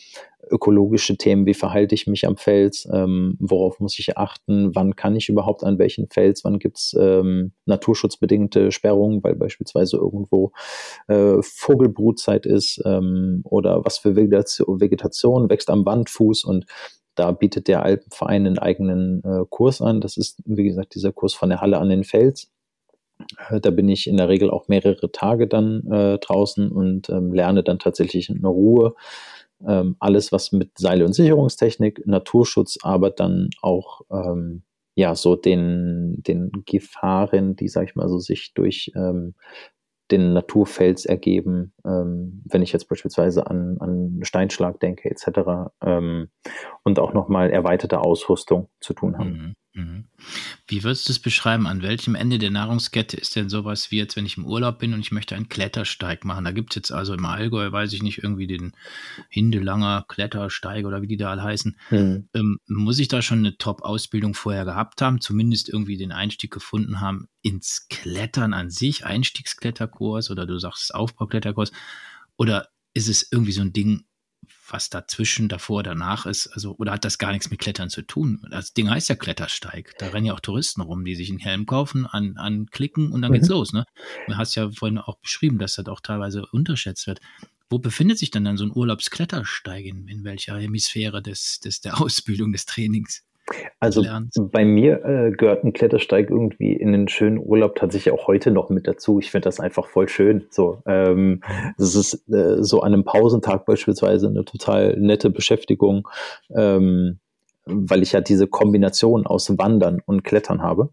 [0.51, 5.17] ökologische Themen, wie verhalte ich mich am Fels, ähm, worauf muss ich achten, wann kann
[5.17, 10.53] ich überhaupt an welchen Fels, wann gibt's ähm, naturschutzbedingte Sperrungen, weil beispielsweise irgendwo
[11.09, 16.67] äh, Vogelbrutzeit ist ähm, oder was für Vegetation, Vegetation wächst am Wandfuß und
[17.17, 20.01] da bietet der Alpenverein einen eigenen äh, Kurs an.
[20.01, 22.51] Das ist, wie gesagt, dieser Kurs von der Halle an den Fels.
[23.49, 27.33] Äh, da bin ich in der Regel auch mehrere Tage dann äh, draußen und ähm,
[27.33, 28.95] lerne dann tatsächlich in Ruhe
[29.67, 34.63] ähm, alles, was mit Seile- und Sicherungstechnik, Naturschutz, aber dann auch ähm,
[34.95, 39.35] ja so den, den Gefahren, die, sag ich mal, so sich durch ähm,
[40.11, 45.71] den Naturfels ergeben, ähm, wenn ich jetzt beispielsweise an, an Steinschlag denke etc.
[45.83, 46.29] Ähm,
[46.85, 49.55] und auch nochmal erweiterte Ausrüstung zu tun haben.
[49.77, 50.05] Mhm.
[50.67, 51.67] Wie würdest du es beschreiben?
[51.67, 54.95] An welchem Ende der Nahrungskette ist denn sowas wie jetzt, wenn ich im Urlaub bin
[54.95, 56.47] und ich möchte einen Klettersteig machen?
[56.47, 58.73] Da gibt es jetzt also im Allgäu, weiß ich nicht, irgendwie den
[59.29, 61.79] Hindelanger Klettersteig oder wie die da alle heißen.
[61.91, 62.29] Mhm.
[62.33, 67.03] Ähm, muss ich da schon eine Top-Ausbildung vorher gehabt haben, zumindest irgendwie den Einstieg gefunden
[67.03, 71.71] haben ins Klettern an sich, Einstiegskletterkurs oder du sagst Aufbaukletterkurs?
[72.39, 74.07] Oder ist es irgendwie so ein Ding,
[74.71, 78.47] was dazwischen, davor, danach ist, also, oder hat das gar nichts mit Klettern zu tun?
[78.51, 79.95] Das Ding heißt ja Klettersteig.
[79.99, 83.31] Da rennen ja auch Touristen rum, die sich einen Helm kaufen, an, anklicken und dann
[83.31, 83.37] mhm.
[83.37, 83.87] geht's los, ne?
[84.27, 87.21] Du hast ja vorhin auch beschrieben, dass das auch teilweise unterschätzt wird.
[87.69, 92.01] Wo befindet sich denn dann so ein Urlaubsklettersteig in, in welcher Hemisphäre des, des, der
[92.01, 93.25] Ausbildung, des Trainings?
[93.79, 94.41] Also lernst.
[94.51, 98.71] bei mir äh, gehört ein Klettersteig irgendwie in den schönen Urlaub tatsächlich auch heute noch
[98.71, 99.21] mit dazu.
[99.21, 100.47] Ich finde das einfach voll schön.
[100.51, 101.43] So, ähm,
[101.79, 106.09] das ist äh, so an einem Pausentag beispielsweise eine total nette Beschäftigung,
[106.55, 107.21] ähm,
[107.67, 110.91] weil ich ja diese Kombination aus Wandern und Klettern habe.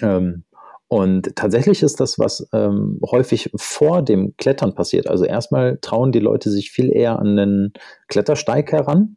[0.00, 0.44] Ähm,
[0.88, 5.08] und tatsächlich ist das, was ähm, häufig vor dem Klettern passiert.
[5.08, 7.72] Also erstmal trauen die Leute sich viel eher an den
[8.08, 9.16] Klettersteig heran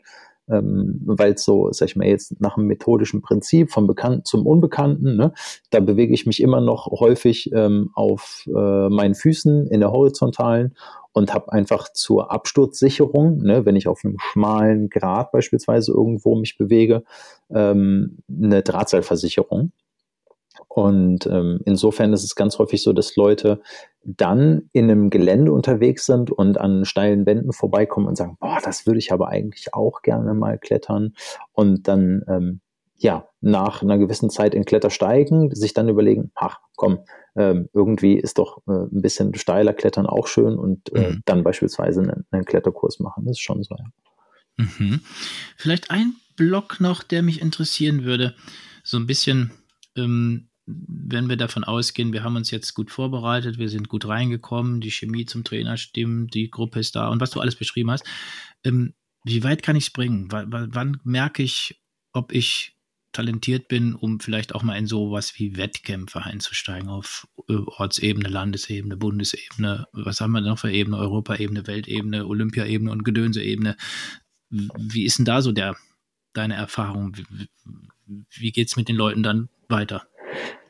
[0.49, 4.45] ähm, weil es so, sag ich mal, jetzt nach einem methodischen Prinzip vom Bekannten zum
[4.45, 5.33] Unbekannten, ne,
[5.69, 10.75] da bewege ich mich immer noch häufig ähm, auf äh, meinen Füßen in der horizontalen
[11.13, 16.57] und habe einfach zur Absturzsicherung, ne, wenn ich auf einem schmalen Grat beispielsweise irgendwo mich
[16.57, 17.03] bewege,
[17.49, 19.71] ähm, eine Drahtseilversicherung.
[20.67, 23.61] Und ähm, insofern ist es ganz häufig so, dass Leute
[24.03, 28.85] dann in einem Gelände unterwegs sind und an steilen Wänden vorbeikommen und sagen, boah, das
[28.85, 31.13] würde ich aber eigentlich auch gerne mal klettern.
[31.53, 32.61] Und dann, ähm,
[32.97, 36.99] ja, nach einer gewissen Zeit in Kletter steigen, sich dann überlegen, ach komm,
[37.35, 41.21] ähm, irgendwie ist doch äh, ein bisschen steiler Klettern auch schön und äh, mhm.
[41.25, 43.25] dann beispielsweise einen, einen, Kletterkurs machen.
[43.25, 43.85] Das ist schon so, ja.
[44.57, 45.01] Mhm.
[45.57, 48.35] Vielleicht ein Block noch, der mich interessieren würde,
[48.83, 49.51] so ein bisschen
[49.95, 54.79] ähm, wenn wir davon ausgehen, wir haben uns jetzt gut vorbereitet, wir sind gut reingekommen,
[54.79, 58.05] die Chemie zum Trainer stimmt, die Gruppe ist da und was du alles beschrieben hast,
[58.63, 58.93] ähm,
[59.25, 60.31] wie weit kann ich es bringen?
[60.31, 61.81] W wann merke ich,
[62.13, 62.75] ob ich
[63.13, 68.97] talentiert bin, um vielleicht auch mal in sowas wie Wettkämpfe einzusteigen auf äh, Ortsebene, Landesebene,
[68.97, 73.77] Bundesebene, was haben wir noch für Ebene, Europaebene, Weltebene, Olympiaebene und Gedönseebene.
[74.49, 75.75] Wie ist denn da so der,
[76.33, 77.15] deine Erfahrung?
[77.15, 77.47] Wie,
[78.31, 80.03] wie geht es mit den Leuten dann weiter?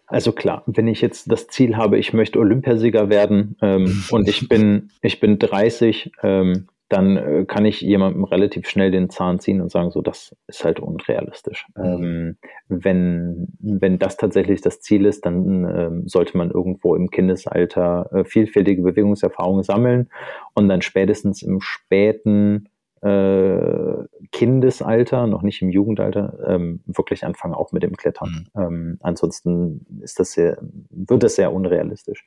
[0.08, 4.48] Also klar, wenn ich jetzt das Ziel habe, ich möchte Olympiasieger werden ähm, und ich
[4.48, 9.62] bin, ich bin 30, ähm, dann äh, kann ich jemandem relativ schnell den Zahn ziehen
[9.62, 11.66] und sagen, so, das ist halt unrealistisch.
[11.76, 11.84] Mhm.
[11.84, 12.38] Ähm,
[12.68, 18.26] wenn, wenn das tatsächlich das Ziel ist, dann ähm, sollte man irgendwo im Kindesalter äh,
[18.26, 20.10] vielfältige Bewegungserfahrungen sammeln
[20.54, 22.70] und dann spätestens im späten
[23.04, 28.48] äh, Kindesalter, noch nicht im Jugendalter, ähm, wirklich anfangen auch mit dem Klettern.
[28.54, 28.62] Mhm.
[28.62, 30.58] Ähm, ansonsten ist das sehr,
[30.90, 32.26] wird das sehr unrealistisch.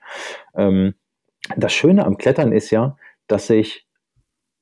[0.54, 0.94] Ähm,
[1.56, 2.96] das Schöne am Klettern ist ja,
[3.26, 3.88] dass ich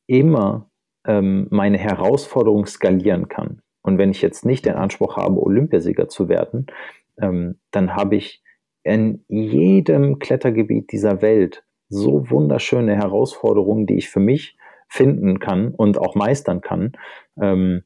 [0.07, 0.71] immer
[1.07, 3.63] ähm, meine Herausforderung skalieren kann.
[3.83, 6.67] Und wenn ich jetzt nicht den Anspruch habe, Olympiasieger zu werden,
[7.21, 8.43] ähm, dann habe ich
[8.85, 14.57] in jedem Klettergebiet dieser Welt so wunderschöne Herausforderungen, die ich für mich
[14.95, 16.93] finden kann und auch meistern kann.
[17.41, 17.83] Ähm,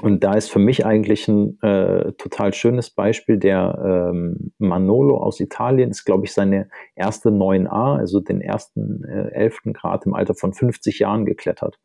[0.00, 5.38] und da ist für mich eigentlich ein äh, total schönes Beispiel der ähm, Manolo aus
[5.38, 9.74] Italien, ist, glaube ich, seine erste 9a, also den ersten äh, 11.
[9.74, 11.78] Grad im Alter von 50 Jahren geklettert.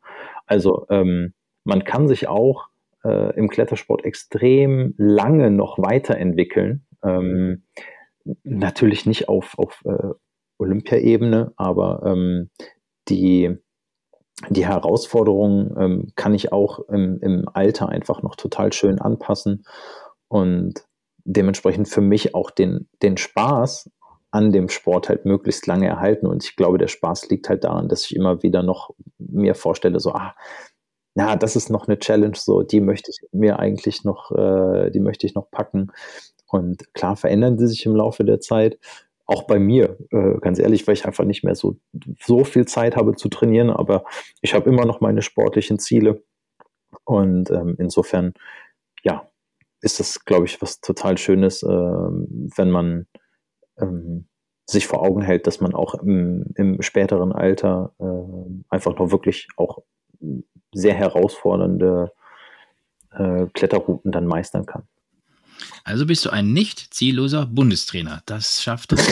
[0.46, 1.34] Also ähm,
[1.64, 2.68] man kann sich auch
[3.04, 6.86] äh, im Klettersport extrem lange noch weiterentwickeln.
[7.04, 7.64] Ähm,
[8.42, 10.14] natürlich nicht auf, auf äh,
[10.56, 12.48] Olympiaebene, aber ähm,
[13.08, 13.58] die
[14.50, 19.64] die Herausforderungen ähm, kann ich auch im, im Alter einfach noch total schön anpassen
[20.28, 20.84] und
[21.24, 23.90] dementsprechend für mich auch den, den Spaß
[24.30, 26.26] an dem Sport halt möglichst lange erhalten.
[26.26, 30.00] Und ich glaube, der Spaß liegt halt daran, dass ich immer wieder noch mir vorstelle,
[30.00, 30.34] so, ah,
[31.14, 35.00] na, das ist noch eine Challenge, so, die möchte ich mir eigentlich noch, äh, die
[35.00, 35.90] möchte ich noch packen.
[36.46, 38.78] Und klar verändern sie sich im Laufe der Zeit
[39.28, 41.76] auch bei mir, äh, ganz ehrlich, weil ich einfach nicht mehr so,
[42.18, 44.04] so viel Zeit habe zu trainieren, aber
[44.40, 46.24] ich habe immer noch meine sportlichen Ziele.
[47.04, 48.32] Und ähm, insofern,
[49.02, 49.28] ja,
[49.82, 53.06] ist das, glaube ich, was total Schönes, äh, wenn man
[53.78, 54.26] ähm,
[54.64, 59.48] sich vor Augen hält, dass man auch im, im späteren Alter äh, einfach noch wirklich
[59.56, 59.82] auch
[60.72, 62.12] sehr herausfordernde
[63.12, 64.88] äh, Kletterrouten dann meistern kann.
[65.84, 68.22] Also bist du ein nicht zielloser Bundestrainer.
[68.26, 69.06] Das schafft es,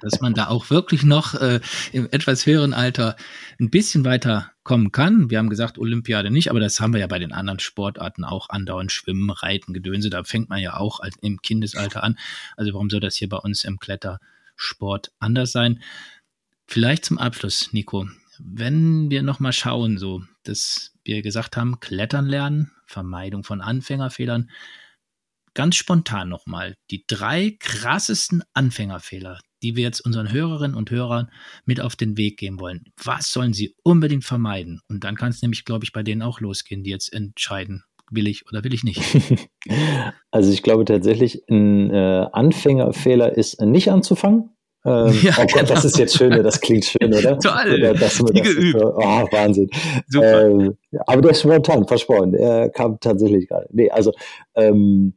[0.00, 1.60] dass man da auch wirklich noch äh,
[1.92, 3.16] im etwas höheren Alter
[3.60, 5.30] ein bisschen weiter kommen kann.
[5.30, 8.48] Wir haben gesagt, Olympiade nicht, aber das haben wir ja bei den anderen Sportarten auch
[8.48, 10.10] andauernd Schwimmen, Reiten, Gedönse.
[10.10, 12.18] Da fängt man ja auch im Kindesalter an.
[12.56, 15.82] Also warum soll das hier bei uns im Klettersport anders sein?
[16.66, 18.08] Vielleicht zum Abschluss, Nico.
[18.38, 24.50] Wenn wir nochmal schauen, so, dass wir gesagt haben, Klettern lernen, Vermeidung von Anfängerfehlern,
[25.54, 31.30] ganz spontan nochmal die drei krassesten Anfängerfehler, die wir jetzt unseren Hörerinnen und Hörern
[31.64, 32.84] mit auf den Weg geben wollen.
[33.02, 34.80] Was sollen sie unbedingt vermeiden?
[34.88, 38.26] Und dann kann es nämlich, glaube ich, bei denen auch losgehen, die jetzt entscheiden, will
[38.26, 39.00] ich oder will ich nicht.
[40.30, 44.50] Also ich glaube tatsächlich, ein äh, Anfängerfehler ist nicht anzufangen.
[44.84, 45.68] Ähm, ja, oh Gott, genau.
[45.68, 47.38] das ist jetzt schön, das klingt schön, oder?
[47.38, 47.74] Toll.
[47.78, 48.82] Oder das, das, geübt.
[48.82, 49.70] oh, Wahnsinn.
[50.08, 50.46] Super.
[50.46, 50.76] Ähm,
[51.06, 52.34] aber der ist spontan, versprochen.
[52.34, 53.66] Er kam tatsächlich gerade.
[53.72, 54.12] Nee, also
[54.54, 55.14] ähm,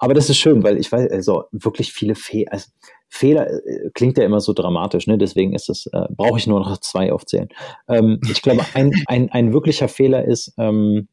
[0.00, 2.68] aber das ist schön, weil ich weiß, also wirklich viele Fehler, also
[3.10, 5.18] Fehler äh, klingt ja immer so dramatisch, ne?
[5.18, 7.48] Deswegen ist es, äh, brauche ich nur noch zwei aufzählen.
[7.86, 11.08] Ähm, ich glaube, ein, ein, ein wirklicher Fehler ist ähm,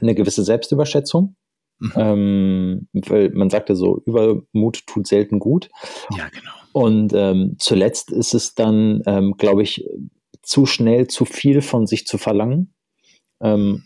[0.00, 1.36] eine gewisse Selbstüberschätzung.
[1.78, 1.92] Mhm.
[1.96, 5.70] Ähm, weil man sagt ja so, Übermut tut selten gut.
[6.16, 6.52] Ja, genau.
[6.72, 9.88] Und ähm, zuletzt ist es dann, ähm, glaube ich,
[10.42, 12.74] zu schnell zu viel von sich zu verlangen.
[13.42, 13.84] Ähm,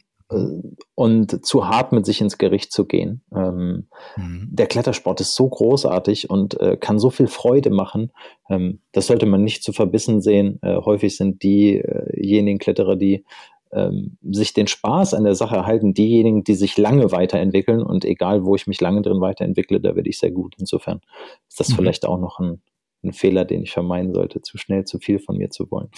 [0.94, 3.22] und zu hart mit sich ins Gericht zu gehen.
[3.34, 4.48] Ähm, mhm.
[4.50, 8.12] Der Klettersport ist so großartig und äh, kann so viel Freude machen.
[8.48, 10.58] Ähm, das sollte man nicht zu verbissen sehen.
[10.62, 13.24] Äh, häufig sind diejenigen Kletterer, die
[13.72, 17.82] ähm, sich den Spaß an der Sache erhalten, diejenigen, die sich lange weiterentwickeln.
[17.82, 20.54] Und egal, wo ich mich lange drin weiterentwickle, da werde ich sehr gut.
[20.58, 21.00] Insofern
[21.48, 21.74] ist das mhm.
[21.74, 22.62] vielleicht auch noch ein,
[23.02, 25.88] ein Fehler, den ich vermeiden sollte, zu schnell zu viel von mir zu wollen.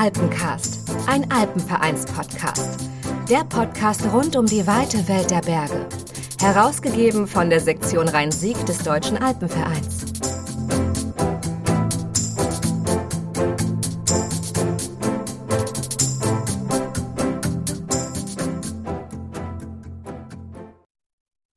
[0.00, 0.79] Alpencast,
[1.10, 2.88] ein Alpenvereins-Podcast.
[3.28, 5.88] Der Podcast rund um die weite Welt der Berge.
[6.40, 10.09] Herausgegeben von der Sektion Rhein-Sieg des Deutschen Alpenvereins.